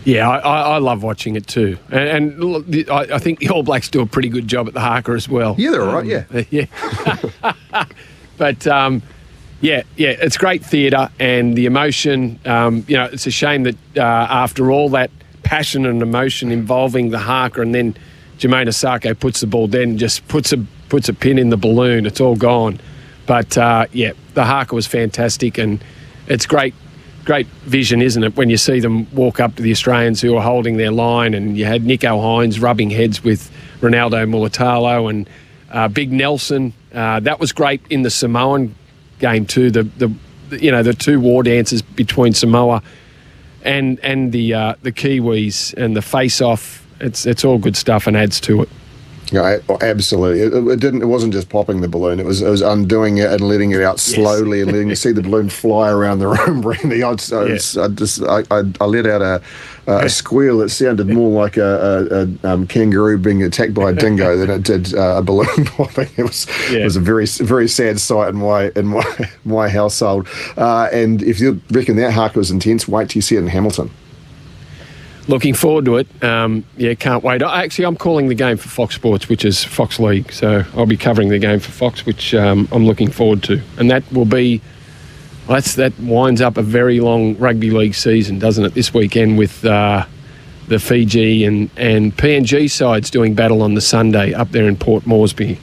Yeah, 0.05 0.29
I, 0.29 0.75
I 0.75 0.79
love 0.79 1.03
watching 1.03 1.35
it 1.35 1.47
too, 1.47 1.79
and, 1.91 2.39
and 2.39 2.91
I, 2.91 3.15
I, 3.15 3.19
think 3.19 3.39
the 3.39 3.49
All 3.49 3.63
Blacks 3.63 3.89
do 3.89 4.01
a 4.03 4.07
pretty 4.07 4.29
good 4.29 4.47
job 4.47 4.69
at 4.69 4.75
the 4.75 4.81
haka 4.81 5.13
as 5.13 5.29
well. 5.29 5.55
Yeah, 5.57 5.71
they're 5.71 5.83
um, 5.83 5.95
right. 5.95 6.05
Yeah, 6.05 6.43
yeah. 7.43 7.85
but 8.37 8.67
um, 8.67 9.03
yeah, 9.63 9.83
yeah, 9.97 10.11
it's 10.11 10.37
great 10.37 10.63
theatre 10.65 11.09
and 11.19 11.57
the 11.57 11.65
emotion. 11.65 12.39
Um, 12.45 12.85
you 12.87 12.97
know, 12.97 13.05
it's 13.07 13.27
a 13.27 13.31
shame 13.31 13.63
that 13.63 13.77
uh, 13.97 14.03
after 14.03 14.71
all 14.71 14.91
that 14.91 15.11
passion 15.43 15.87
and 15.87 16.03
emotion 16.03 16.53
involving 16.53 17.09
the 17.09 17.19
haka, 17.19 17.63
and 17.63 17.75
then 17.75 17.97
Jamayne 18.39 18.67
Isaako 18.67 19.19
puts 19.19 19.41
the 19.41 19.47
ball 19.47 19.69
then 19.69 19.97
just 19.97 20.27
puts 20.29 20.53
a 20.53 20.59
puts 20.89 21.09
a 21.09 21.15
pin 21.15 21.39
in 21.39 21.49
the 21.49 21.57
balloon. 21.57 22.05
It's 22.05 22.21
all 22.21 22.37
gone. 22.37 22.79
But 23.27 23.57
uh, 23.57 23.87
yeah, 23.93 24.13
the 24.35 24.45
haka 24.45 24.75
was 24.75 24.87
fantastic, 24.87 25.57
and 25.57 25.83
it's 26.27 26.47
great, 26.47 26.75
great 27.25 27.47
vision, 27.47 28.03
isn't 28.03 28.23
it? 28.23 28.37
When 28.37 28.51
you 28.51 28.57
see 28.57 28.81
them 28.81 29.13
walk 29.15 29.41
up 29.41 29.57
to 29.57 29.63
the 29.63 29.71
Australians 29.71 30.21
who 30.21 30.37
are 30.37 30.43
holding 30.43 30.77
their 30.77 30.91
line, 30.91 31.35
and 31.35 31.57
you 31.57 31.65
had 31.65 31.83
Nicho 31.83 32.21
Hynes 32.21 32.61
rubbing 32.61 32.91
heads 32.91 33.25
with 33.25 33.51
Ronaldo 33.81 34.29
Mulitalo 34.29 35.11
and 35.11 35.29
uh, 35.71 35.89
Big 35.89 36.13
Nelson. 36.13 36.73
Uh, 36.93 37.21
that 37.21 37.41
was 37.41 37.53
great 37.53 37.81
in 37.91 38.03
the 38.03 38.11
Samoan 38.11 38.75
game 39.19 39.47
too. 39.47 39.71
The, 39.71 39.83
the 39.83 40.13
you 40.61 40.71
know 40.71 40.83
the 40.83 40.95
two 40.95 41.21
war 41.21 41.43
dances 41.43 41.83
between 41.83 42.33
Samoa 42.33 42.83
and 43.63 43.99
and 44.01 44.33
the 44.33 44.55
uh, 44.55 44.75
the 44.83 44.93
Kiwis 44.93 45.75
and 45.75 45.97
the 45.97 46.03
face 46.03 46.41
off 46.41 46.85
it's 47.01 47.27
it's 47.27 47.45
all 47.45 47.59
good 47.59 47.77
stuff 47.77 48.07
and 48.07 48.17
adds 48.17 48.41
to 48.41 48.63
it. 48.63 48.69
Yeah, 49.33 49.59
absolutely. 49.81 50.41
It, 50.41 50.53
it, 50.55 50.81
didn't. 50.81 51.03
It 51.03 51.07
wasn't 51.07 51.33
just 51.33 51.49
popping 51.49 51.81
the 51.81 51.89
balloon. 51.89 52.21
It 52.21 52.27
was 52.27 52.43
it 52.43 52.49
was 52.49 52.61
undoing 52.61 53.19
it 53.19 53.31
and 53.31 53.41
letting 53.41 53.71
it 53.71 53.83
out 53.83 53.99
slowly 53.99 54.59
yes. 54.59 54.67
and 54.67 54.73
letting 54.73 54.89
you 54.91 54.97
see 54.97 55.13
the 55.13 55.23
balloon 55.23 55.49
fly 55.51 55.91
around 55.91 56.19
the 56.19 56.29
room. 56.29 56.61
Brandy, 56.63 57.03
I, 57.03 57.11
I, 57.11 57.45
yeah. 57.45 57.85
I 57.85 57.89
just 57.89 58.23
I, 58.23 58.43
I, 58.51 58.63
I, 58.81 58.85
let 58.85 59.07
out 59.07 59.23
a, 59.23 59.43
a 59.87 60.09
squeal 60.09 60.59
that 60.59 60.69
sounded 60.69 61.09
more 61.09 61.31
like 61.31 61.57
a, 61.57 62.07
a, 62.45 62.49
a 62.49 62.53
um, 62.53 62.67
kangaroo 62.67 63.19
being 63.19 63.43
attacked 63.43 63.75
by 63.75 63.91
a 63.91 63.93
dingo 63.95 64.37
than 64.37 64.51
it 64.51 64.63
did 64.63 64.95
uh, 64.95 65.17
a 65.19 65.23
balloon 65.23 65.65
popping. 65.65 66.09
It 66.17 66.25
was 66.25 66.47
yeah. 66.71 66.81
it 66.81 66.85
was 66.85 66.97
a 66.97 67.01
very 67.01 67.27
very 67.27 67.69
sad 67.69 68.01
sight 68.01 68.29
in 68.29 68.37
my 68.37 68.71
in 68.77 68.87
my 68.87 69.31
my 69.45 69.69
household. 69.69 70.29
Uh, 70.57 70.89
and 70.93 71.23
if 71.23 71.41
you 71.41 71.61
reckon 71.71 71.97
that 71.97 72.13
haka 72.13 72.39
was 72.39 72.51
intense, 72.51 72.87
wait 72.87 73.11
till 73.11 73.19
you 73.19 73.23
see 73.23 73.37
it 73.37 73.41
in 73.41 73.49
Hamilton 73.49 73.91
looking 75.29 75.55
forward 75.55 75.85
to 75.87 75.97
it. 75.97 76.25
Um, 76.25 76.65
yeah, 76.77 76.95
can't 76.95 77.25
wait. 77.25 77.43
Actually, 77.43 77.87
I'm 77.87 77.97
calling 77.97 78.29
the 78.29 78.35
game 78.35 78.57
for 78.57 78.69
Fox 78.69 78.95
Sports, 78.95 79.29
which 79.29 79.45
is 79.45 79.65
Fox 79.65 79.99
League. 79.99 80.33
So 80.33 80.65
I'll 80.77 80.87
be 80.87 80.97
covering 80.97 81.29
the 81.29 81.39
game 81.39 81.61
for 81.61 81.71
Fox, 81.71 82.07
which 82.07 82.35
um, 82.35 82.69
I'm 82.73 82.87
looking 82.87 83.11
forward 83.11 83.43
to. 83.45 83.61
And 83.79 83.91
that 83.91 84.11
will 84.13 84.25
be 84.25 84.61
that's 85.49 85.75
that 85.75 85.99
winds 86.01 86.41
up 86.41 86.57
a 86.57 86.63
very 86.63 87.01
long 87.01 87.37
rugby 87.39 87.71
league 87.71 87.95
season, 87.95 88.39
doesn't 88.39 88.65
it? 88.65 88.75
This 88.75 88.95
weekend 88.95 89.39
with 89.39 89.65
uh, 89.65 90.07
the 90.69 90.79
Fiji 90.79 91.45
and 91.45 91.71
and 91.77 92.17
PNG 92.17 92.71
sides 92.71 93.11
doing 93.11 93.35
battle 93.35 93.63
on 93.63 93.75
the 93.75 93.81
Sunday 93.81 94.33
up 94.33 94.51
there 94.51 94.67
in 94.67 94.77
Port 94.77 95.07
Moresby 95.07 95.59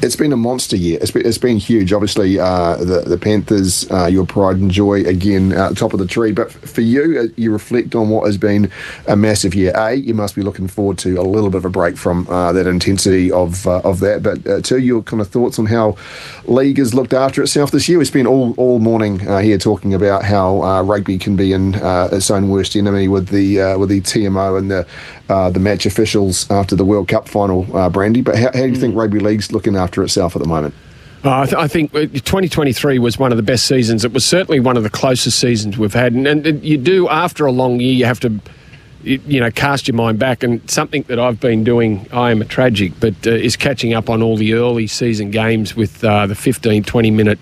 it's 0.00 0.16
been 0.16 0.32
a 0.32 0.36
monster 0.36 0.76
year. 0.76 0.98
It's 1.00 1.10
been, 1.10 1.26
it's 1.26 1.38
been 1.38 1.56
huge. 1.56 1.92
Obviously, 1.92 2.38
uh, 2.38 2.76
the 2.76 3.00
the 3.00 3.18
Panthers, 3.18 3.90
uh, 3.90 4.06
your 4.06 4.26
pride 4.26 4.56
and 4.56 4.70
joy 4.70 5.02
again, 5.02 5.52
uh, 5.52 5.70
top 5.70 5.92
of 5.92 5.98
the 5.98 6.06
tree. 6.06 6.32
But 6.32 6.52
for 6.52 6.82
you, 6.82 7.20
uh, 7.20 7.32
you 7.36 7.50
reflect 7.52 7.94
on 7.94 8.08
what 8.08 8.26
has 8.26 8.38
been 8.38 8.70
a 9.06 9.16
massive 9.16 9.54
year. 9.54 9.72
A, 9.74 9.94
you 9.94 10.14
must 10.14 10.36
be 10.36 10.42
looking 10.42 10.68
forward 10.68 10.98
to 10.98 11.16
a 11.16 11.22
little 11.22 11.50
bit 11.50 11.58
of 11.58 11.64
a 11.64 11.70
break 11.70 11.96
from 11.96 12.28
uh, 12.28 12.52
that 12.52 12.66
intensity 12.66 13.32
of 13.32 13.66
uh, 13.66 13.80
of 13.80 14.00
that. 14.00 14.22
But 14.22 14.64
two, 14.64 14.78
your 14.78 15.02
kind 15.02 15.20
of 15.20 15.28
thoughts 15.28 15.58
on 15.58 15.66
how 15.66 15.96
league 16.44 16.78
has 16.78 16.94
looked 16.94 17.12
after 17.12 17.42
itself 17.42 17.70
this 17.70 17.88
year. 17.88 17.98
We 17.98 18.04
spent 18.04 18.28
all 18.28 18.54
all 18.56 18.78
morning 18.78 19.18
here 19.18 19.58
talking 19.58 19.94
about 19.94 20.24
how 20.24 20.82
rugby 20.82 21.18
can 21.18 21.34
be 21.34 21.52
in 21.52 21.74
its 21.74 22.30
own 22.30 22.48
worst 22.48 22.76
enemy 22.76 23.08
with 23.08 23.28
the 23.28 23.76
with 23.76 23.88
the 23.88 24.00
TMO 24.00 24.58
and 24.58 24.70
the 24.70 24.86
the 25.28 25.60
match 25.60 25.86
officials 25.86 26.48
after 26.50 26.76
the 26.76 26.84
World 26.84 27.08
Cup 27.08 27.28
final, 27.28 27.64
Brandy. 27.90 28.22
But 28.22 28.36
how, 28.36 28.46
how 28.46 28.52
do 28.52 28.68
you 28.68 28.74
mm. 28.74 28.80
think 28.80 28.94
rugby 28.94 29.18
league's 29.18 29.52
looking 29.52 29.76
after 29.76 29.87
after 29.88 30.02
itself 30.02 30.36
at 30.36 30.42
the 30.42 30.48
moment? 30.48 30.74
Uh, 31.24 31.40
I, 31.40 31.44
th- 31.46 31.56
I, 31.56 31.66
think 31.66 31.92
2023 31.92 32.98
was 32.98 33.18
one 33.18 33.32
of 33.32 33.38
the 33.38 33.42
best 33.42 33.66
seasons. 33.66 34.04
It 34.04 34.12
was 34.12 34.24
certainly 34.24 34.60
one 34.60 34.76
of 34.76 34.82
the 34.82 34.90
closest 34.90 35.40
seasons 35.40 35.78
we've 35.78 35.94
had. 35.94 36.12
And, 36.12 36.26
and, 36.26 36.62
you 36.62 36.76
do, 36.76 37.08
after 37.08 37.46
a 37.46 37.50
long 37.50 37.80
year, 37.80 37.92
you 37.92 38.04
have 38.04 38.20
to, 38.20 38.38
you 39.02 39.40
know, 39.40 39.50
cast 39.50 39.88
your 39.88 39.96
mind 39.96 40.18
back. 40.20 40.44
And 40.44 40.70
something 40.70 41.02
that 41.04 41.18
I've 41.18 41.40
been 41.40 41.64
doing, 41.64 42.06
I 42.12 42.30
am 42.30 42.40
a 42.40 42.44
tragic, 42.44 42.92
but 43.00 43.14
uh, 43.26 43.30
is 43.30 43.56
catching 43.56 43.94
up 43.94 44.08
on 44.08 44.22
all 44.22 44.36
the 44.36 44.52
early 44.52 44.86
season 44.86 45.32
games 45.32 45.74
with 45.74 46.04
uh, 46.04 46.28
the 46.28 46.36
15, 46.36 46.84
20 46.84 47.10
minute 47.10 47.38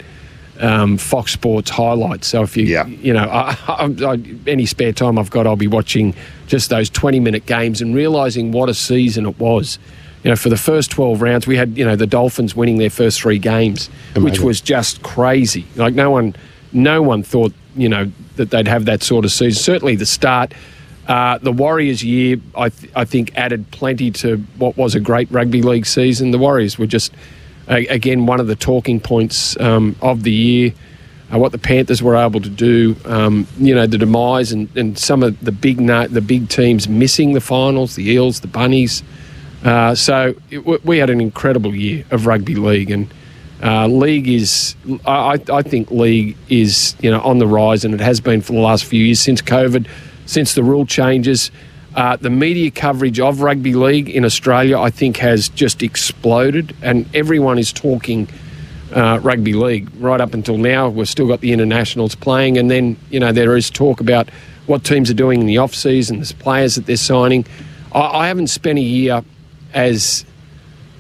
um, 0.61 0.97
Fox 0.97 1.33
Sports 1.33 1.69
highlights. 1.69 2.29
So 2.29 2.43
if 2.43 2.57
you, 2.57 2.65
yeah. 2.65 2.87
you 2.87 3.13
know, 3.13 3.25
I, 3.25 3.59
I, 3.69 4.23
any 4.47 4.65
spare 4.65 4.93
time 4.93 5.19
I've 5.19 5.31
got, 5.31 5.47
I'll 5.47 5.57
be 5.57 5.67
watching 5.67 6.15
just 6.47 6.71
those 6.71 6.89
20 6.89 7.21
minute 7.21 7.45
games 7.45 7.83
and 7.83 7.95
realising 7.95 8.53
what 8.53 8.71
a 8.71 8.75
season 8.75 9.27
it 9.27 9.39
was 9.39 9.79
you 10.27 10.33
know, 10.33 10.35
for 10.35 10.49
the 10.49 10.57
first 10.57 10.91
12 10.91 11.23
rounds, 11.23 11.47
we 11.47 11.57
had, 11.57 11.79
you 11.79 11.85
know, 11.85 11.95
the 11.95 12.05
Dolphins 12.05 12.57
winning 12.57 12.79
their 12.79 12.91
first 12.91 13.21
three 13.23 13.39
games, 13.39 13.89
Amazing. 14.17 14.25
which 14.25 14.41
was 14.41 14.61
just 14.61 15.01
crazy. 15.05 15.65
Like, 15.77 15.95
no 15.95 16.11
one, 16.11 16.35
no 16.73 17.01
one 17.01 17.23
thought, 17.23 17.53
you 17.77 17.89
know, 17.89 18.11
that 18.35 18.51
they'd 18.51 18.67
have 18.67 18.87
that 18.87 19.05
sort 19.05 19.25
of 19.25 19.31
season. 19.31 19.63
Certainly 19.63 19.95
the 19.95 20.05
start. 20.05 20.53
Uh, 21.07 21.39
the 21.39 21.53
Warriors' 21.53 22.03
year, 22.03 22.39
I, 22.57 22.71
th- 22.71 22.91
I 22.97 23.05
think, 23.05 23.37
added 23.37 23.71
plenty 23.71 24.11
to 24.11 24.39
what 24.59 24.77
was 24.77 24.97
a 24.97 25.01
great 25.01 25.31
rugby 25.31 25.63
league 25.63 25.87
season. 25.87 26.33
The 26.33 26.39
Warriors 26.39 26.77
were 26.77 26.89
just, 26.89 27.13
again, 27.69 28.27
one 28.27 28.41
of 28.41 28.49
the 28.49 28.57
talking 28.57 28.99
points 28.99 29.57
um, 29.61 29.95
of 30.03 30.25
the 30.25 30.33
year. 30.33 30.73
Uh, 31.33 31.39
what 31.39 31.53
the 31.53 31.59
Panthers 31.59 32.03
were 32.03 32.17
able 32.17 32.41
to 32.41 32.49
do, 32.49 32.97
um, 33.05 33.47
you 33.59 33.77
know, 33.77 33.87
the 33.87 33.99
demise 33.99 34.51
and, 34.51 34.77
and 34.77 34.99
some 34.99 35.23
of 35.23 35.39
the 35.45 35.53
big 35.53 35.81
na- 35.81 36.09
the 36.09 36.21
big 36.21 36.49
teams 36.49 36.89
missing 36.89 37.33
the 37.33 37.41
finals, 37.41 37.95
the 37.95 38.11
Eels, 38.11 38.41
the 38.41 38.49
Bunnies. 38.49 39.05
Uh, 39.67 39.97
so 39.97 40.33
it, 40.49 40.85
we 40.85 40.99
had 40.99 41.11
an 41.11 41.21
incredible 41.21 41.75
year 41.75 42.05
of 42.13 42.25
rugby 42.25 42.55
league, 42.55 42.89
and 42.89 43.13
uh, 43.61 43.89
league 43.89 44.29
is 44.29 44.77
I, 45.05 45.41
I, 45.53 45.63
think 45.63 45.91
league 45.91 46.37
is 46.49 46.95
you 47.01 47.11
know 47.11 47.21
on 47.23 47.39
the 47.39 47.49
rise, 47.49 47.85
and 47.85 47.93
it 47.93 47.99
has 47.99 48.21
been 48.21 48.43
for 48.43 48.53
the 48.53 48.61
last 48.61 48.85
few 48.85 49.05
years 49.05 49.19
since 49.19 49.43
COVID, 49.43 49.89
since 50.27 50.55
the 50.55 50.63
rule 50.63 50.87
changes. 50.87 51.51
Uh, 51.97 52.15
the 52.15 52.31
media 52.31 52.71
coverage 52.71 53.19
of 53.19 53.41
rugby 53.41 53.75
league 53.75 54.09
in 54.09 54.25
Australia, 54.25 54.79
I 54.79 54.91
think, 54.91 55.17
has 55.17 55.49
just 55.49 55.83
exploded, 55.83 56.77
and 56.81 57.05
everyone 57.13 57.59
is 57.59 57.73
talking 57.73 58.29
uh, 58.95 59.19
rugby 59.21 59.55
league 59.55 59.91
right 59.99 60.21
up 60.21 60.33
until 60.33 60.59
now. 60.59 60.89
We've 60.89 61.09
still 61.09 61.27
got 61.27 61.41
the 61.41 61.53
internationals 61.53 62.15
playing, 62.15 62.57
and 62.57 62.71
then 62.71 62.97
you 63.11 63.19
know 63.19 63.33
there 63.33 63.57
is 63.57 63.69
talk 63.69 64.01
about 64.01 64.31
what 64.67 64.85
teams 64.85 65.11
are 65.11 65.15
doing 65.15 65.41
in 65.41 65.47
the 65.47 65.59
off 65.59 65.75
season, 65.75 66.21
the 66.21 66.35
players 66.39 66.77
that 66.77 66.87
they're 66.87 66.97
signing. 66.97 67.45
I, 67.91 68.01
I 68.01 68.29
haven't 68.29 68.47
spent 68.47 68.79
a 68.79 68.83
year 68.83 69.25
as 69.73 70.25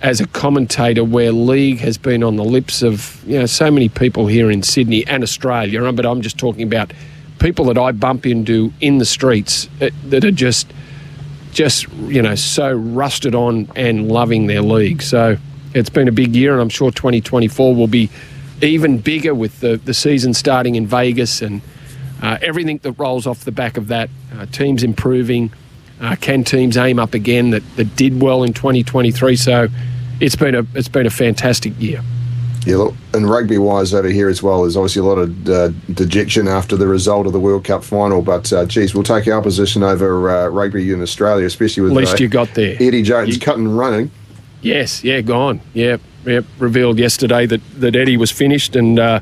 as 0.02 0.20
a 0.20 0.26
commentator 0.26 1.02
where 1.02 1.33
league 1.33 1.79
has 1.79 1.96
been 1.96 2.22
on 2.22 2.37
the 2.37 2.44
lips 2.44 2.83
of 2.83 3.22
you 3.26 3.38
know 3.38 3.46
so 3.46 3.70
many 3.70 3.88
people 3.88 4.26
here 4.26 4.50
in 4.50 4.62
Sydney 4.62 5.07
and 5.07 5.22
Australia, 5.22 5.92
but 5.92 6.05
I'm 6.05 6.20
just 6.20 6.38
talking 6.38 6.62
about 6.62 6.92
people 7.38 7.66
that 7.66 7.79
I 7.79 7.92
bump 7.92 8.26
into 8.26 8.72
in 8.81 8.98
the 8.98 9.05
streets 9.05 9.68
that, 9.79 9.92
that 10.11 10.24
are 10.24 10.31
just 10.31 10.72
just 11.52 11.88
you 11.92 12.20
know 12.20 12.35
so 12.35 12.72
rusted 12.72 13.35
on 13.35 13.68
and 13.74 14.09
loving 14.09 14.46
their 14.46 14.62
league. 14.62 15.02
So 15.02 15.37
it's 15.74 15.90
been 15.90 16.09
a 16.09 16.12
big 16.12 16.37
year, 16.37 16.52
and 16.52 16.61
I'm 16.61 16.68
sure 16.68 16.90
2024 16.90 17.74
will 17.74 17.87
be 17.87 18.11
even 18.62 18.98
bigger 18.98 19.35
with 19.35 19.61
the 19.61 19.76
the 19.79 19.94
season 19.94 20.35
starting 20.35 20.74
in 20.74 20.87
Vegas 20.87 21.42
and 21.42 21.62
uh, 22.22 22.38
everything 22.42 22.79
that 22.79 22.92
rolls 22.92 23.26
off 23.26 23.44
the 23.44 23.52
back 23.52 23.76
of 23.76 23.88
that. 23.88 24.11
Uh, 24.37 24.46
teams 24.46 24.83
improving. 24.83 25.50
Uh, 26.01 26.17
can 26.17 26.45
teams 26.45 26.77
aim 26.77 26.99
up 26.99 27.15
again 27.15 27.51
that, 27.51 27.63
that 27.77 27.97
did 27.97 28.21
well 28.21 28.43
in 28.43 28.53
2023? 28.53 29.37
So 29.37 29.69
it's 30.21 30.37
been 30.37 30.55
a 30.55 30.67
it's 30.75 30.89
been 30.89 31.07
a 31.07 31.11
fantastic 31.11 31.73
year. 31.81 32.03
Yeah, 32.67 32.77
look, 32.77 32.95
and 33.15 33.31
rugby 33.31 33.59
wise 33.59 33.95
over 33.95 34.09
here 34.09 34.29
as 34.29 34.43
well, 34.43 34.63
there's 34.63 34.77
obviously 34.77 35.01
a 35.01 35.05
lot 35.05 35.19
of 35.19 35.49
uh, 35.49 35.69
dejection 35.95 36.49
after 36.49 36.77
the 36.77 36.89
result 36.89 37.27
of 37.27 37.33
the 37.33 37.39
World 37.39 37.65
Cup 37.65 37.85
final. 37.85 38.23
But 38.23 38.53
uh, 38.53 38.67
geez, 38.67 38.93
we'll 38.93 39.05
take 39.05 39.29
our 39.29 39.41
position 39.41 39.85
over 39.85 40.29
uh, 40.29 40.49
rugby 40.49 40.93
in 40.93 41.01
Australia, 41.01 41.47
especially 41.47 41.85
with 41.85 41.93
at 41.93 41.99
least 41.99 42.15
uh, 42.15 42.17
you 42.19 42.29
got 42.29 42.53
there 42.55 42.75
Eddie 42.81 43.03
Jones 43.03 43.47
you, 43.47 43.53
and 43.53 43.79
running. 43.79 44.11
Yes, 44.63 45.05
yeah, 45.05 45.21
gone. 45.21 45.61
Yeah, 45.75 45.99
yep, 46.25 46.45
revealed 46.59 46.99
yesterday 46.99 47.47
that, 47.47 47.61
that 47.77 47.95
Eddie 47.95 48.17
was 48.17 48.33
finished, 48.33 48.75
and 48.75 48.99
uh, 48.99 49.21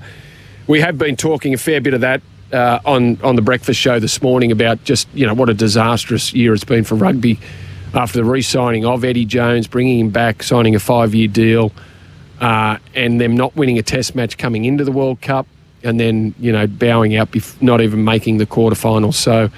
we 0.67 0.81
have 0.81 0.97
been 0.97 1.17
talking 1.17 1.53
a 1.53 1.59
fair 1.59 1.83
bit 1.83 1.93
of 1.93 2.01
that 2.01 2.23
uh, 2.55 2.79
on 2.85 3.21
on 3.23 3.37
the 3.37 3.43
breakfast 3.43 3.81
show 3.81 3.99
this 3.99 4.23
morning 4.23 4.53
about 4.53 4.83
just 4.85 5.09
you 5.13 5.27
know 5.27 5.35
what 5.35 5.49
a 5.49 5.55
disastrous 5.55 6.33
year 6.33 6.55
it's 6.55 6.65
been 6.65 6.85
for 6.85 6.95
rugby 6.95 7.39
after 7.93 8.19
the 8.19 8.25
re-signing 8.25 8.85
of 8.85 9.05
Eddie 9.05 9.25
Jones, 9.25 9.69
bringing 9.69 10.01
him 10.01 10.11
back, 10.11 10.43
signing 10.43 10.75
a 10.75 10.81
five-year 10.81 11.29
deal, 11.29 11.71
uh, 12.41 12.77
and 12.93 13.21
them 13.21 13.37
not 13.37 13.55
winning 13.55 13.79
a 13.79 13.83
Test 13.83 14.17
match 14.17 14.37
coming 14.37 14.65
into 14.65 14.83
the 14.85 14.91
World 14.91 15.21
Cup, 15.21 15.47
and 15.83 15.99
then 15.99 16.35
you 16.39 16.53
know 16.53 16.67
bowing 16.67 17.17
out, 17.17 17.33
bef- 17.33 17.61
not 17.61 17.81
even 17.81 18.05
making 18.05 18.39
the 18.39 18.47
quarterfinals. 18.47 19.15
So. 19.15 19.51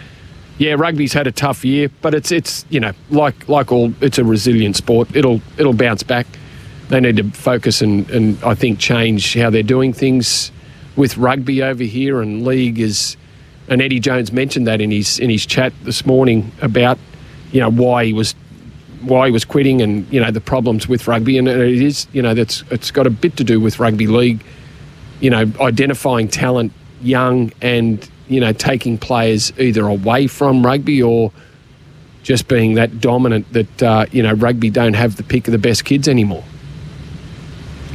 Yeah, 0.59 0.73
rugby's 0.73 1.13
had 1.13 1.27
a 1.27 1.33
tough 1.33 1.67
year, 1.67 1.91
but 2.01 2.15
it's 2.15 2.33
it's 2.33 2.65
you 2.71 2.81
know 2.81 2.93
like 3.11 3.47
like 3.47 3.71
all 3.73 3.93
it's 4.01 4.17
a 4.17 4.25
resilient 4.25 4.75
sport. 4.75 5.15
It'll 5.15 5.43
it'll 5.59 5.75
bounce 5.75 6.03
back. 6.03 6.27
They 6.89 6.99
need 6.99 7.19
to 7.19 7.25
focus 7.25 7.83
and, 7.83 8.09
and 8.09 8.43
I 8.43 8.55
think 8.55 8.79
change 8.79 9.35
how 9.35 9.51
they're 9.51 9.63
doing 9.63 9.93
things 9.93 10.51
with 10.97 11.17
rugby 11.17 11.63
over 11.63 11.85
here 11.85 12.21
and 12.21 12.45
league 12.45 12.81
is 12.81 13.17
and 13.69 13.83
Eddie 13.83 14.01
Jones 14.01 14.33
mentioned 14.33 14.67
that 14.67 14.81
in 14.81 14.91
his 14.91 15.19
in 15.19 15.31
his 15.31 15.45
chat 15.47 15.73
this 15.83 16.07
morning 16.07 16.53
about 16.63 16.99
you 17.53 17.61
know 17.61 17.71
why 17.71 18.05
he 18.05 18.13
was 18.13 18.35
why 19.03 19.27
he 19.27 19.33
was 19.33 19.45
quitting 19.45 19.83
and 19.83 20.11
you 20.13 20.21
know 20.21 20.31
the 20.31 20.41
problems 20.41 20.89
with 20.89 21.07
rugby. 21.07 21.39
And 21.39 21.49
it 21.49 21.83
is 21.83 22.07
you 22.13 22.23
know 22.23 22.35
that's 22.35 22.65
it's 22.71 22.91
got 22.91 23.07
a 23.07 23.11
bit 23.11 23.37
to 23.37 23.45
do 23.45 23.61
with 23.61 23.79
rugby 23.79 24.07
league 24.07 24.43
you 25.21 25.31
know 25.31 25.51
identifying 25.61 26.29
talent 26.29 26.73
young 27.01 27.53
and 27.61 28.09
you 28.29 28.41
know 28.41 28.53
taking 28.53 28.99
players 28.99 29.53
either 29.59 29.87
away 29.87 30.27
from 30.27 30.65
rugby 30.65 31.03
or 31.03 31.33
just 32.23 32.49
being 32.49 32.75
that 32.75 33.01
dominant 33.01 33.51
that 33.53 33.83
uh, 33.83 34.07
you 34.11 34.23
know 34.23 34.33
rugby 34.33 34.71
don't 34.71 34.95
have 34.95 35.17
the 35.17 35.23
pick 35.23 35.47
of 35.47 35.53
the 35.53 35.59
best 35.59 35.85
kids 35.85 36.09
anymore 36.09 36.45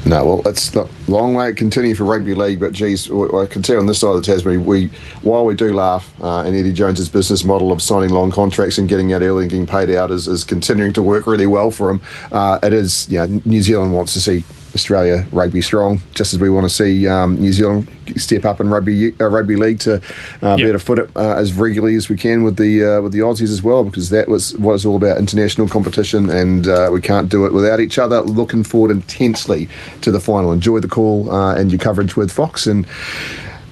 No, 0.04 0.26
well, 0.26 0.48
it's 0.48 0.76
a 0.76 0.90
long 1.08 1.36
way 1.36 1.54
continue 1.54 1.94
for 1.94 2.06
rugby 2.06 2.34
league, 2.34 2.60
but 2.60 2.74
geez, 2.74 3.10
I 3.12 3.46
can 3.46 3.62
tell 3.62 3.80
on 3.80 3.86
this 3.86 4.00
side 4.00 4.16
of 4.16 4.16
the 4.16 4.22
Tasman, 4.24 4.66
we 4.66 4.88
while 5.22 5.46
we 5.46 5.54
do 5.54 5.74
laugh, 5.74 6.12
uh, 6.22 6.42
and 6.42 6.56
Eddie 6.56 6.74
Jones's 6.74 7.08
business 7.08 7.44
model 7.44 7.72
of 7.72 7.82
signing 7.82 8.10
long 8.10 8.32
contracts 8.32 8.80
and 8.80 8.90
getting 8.90 9.14
out 9.14 9.22
early 9.22 9.44
and 9.44 9.52
getting 9.52 9.68
paid 9.68 9.92
out 9.92 10.10
is, 10.10 10.28
is 10.28 10.44
continuing 10.44 10.92
to 10.94 11.04
work 11.04 11.28
really 11.28 11.46
well 11.46 11.70
for 11.70 11.92
him. 11.92 12.02
Uh, 12.32 12.58
it 12.64 12.74
is, 12.74 13.08
know, 13.20 13.42
New 13.46 13.62
Zealand 13.62 13.94
wants 13.94 14.14
to 14.14 14.20
see 14.20 14.44
Australia 14.74 15.26
rugby 15.32 15.62
strong, 15.62 16.02
just 16.14 16.34
as 16.34 16.40
we 16.40 16.50
want 16.50 16.66
to 16.66 16.70
see 16.70 17.08
um, 17.08 17.36
New 17.40 17.52
Zealand 17.52 17.88
step 18.18 18.46
up 18.46 18.60
in 18.60 18.70
rugby 18.70 19.14
uh, 19.20 19.28
rugby 19.28 19.56
league 19.56 19.80
to 19.82 19.96
uh, 20.42 20.56
be 20.56 20.62
Yep. 20.64 20.70
able 20.70 20.72
to 20.74 20.80
foot 20.80 21.00
it 21.00 21.10
uh, 21.16 21.36
as 21.36 21.54
regularly 21.54 21.96
as 21.96 22.10
we 22.10 22.16
can 22.18 22.44
with 22.44 22.58
the 22.58 22.84
uh, 22.84 23.02
with 23.02 23.12
the 23.12 23.20
Aussies 23.20 23.52
as 23.52 23.62
well, 23.62 23.84
because 23.84 24.10
that 24.10 24.28
was 24.28 24.58
what 24.58 24.74
it's 24.74 24.86
all 24.86 24.96
about 24.96 25.18
international 25.18 25.68
competition, 25.68 26.30
and 26.30 26.68
uh, 26.68 26.90
we 26.92 27.02
can't 27.02 27.30
do 27.30 27.46
it 27.46 27.54
without 27.54 27.80
each 27.80 27.98
other. 28.00 28.22
Looking 28.22 28.64
forward 28.64 28.92
intensely 28.92 29.68
to 30.02 30.12
the 30.12 30.20
final. 30.20 30.52
Enjoy 30.52 30.80
the 30.80 30.88
call 30.88 31.32
uh, 31.32 31.56
and 31.56 31.72
your 31.72 31.80
coverage 31.80 32.16
with 32.16 32.32
Fox, 32.32 32.68
and 32.68 32.86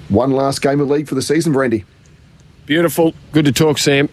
one 0.10 0.32
last 0.32 0.62
game 0.62 0.80
of 0.80 0.90
league 0.90 1.08
for 1.08 1.16
the 1.16 1.22
season, 1.22 1.54
Brandy. 1.54 1.86
beautiful 2.66 3.14
good 3.32 3.46
to 3.46 3.52
talk 3.52 3.78
Sam 3.78 4.10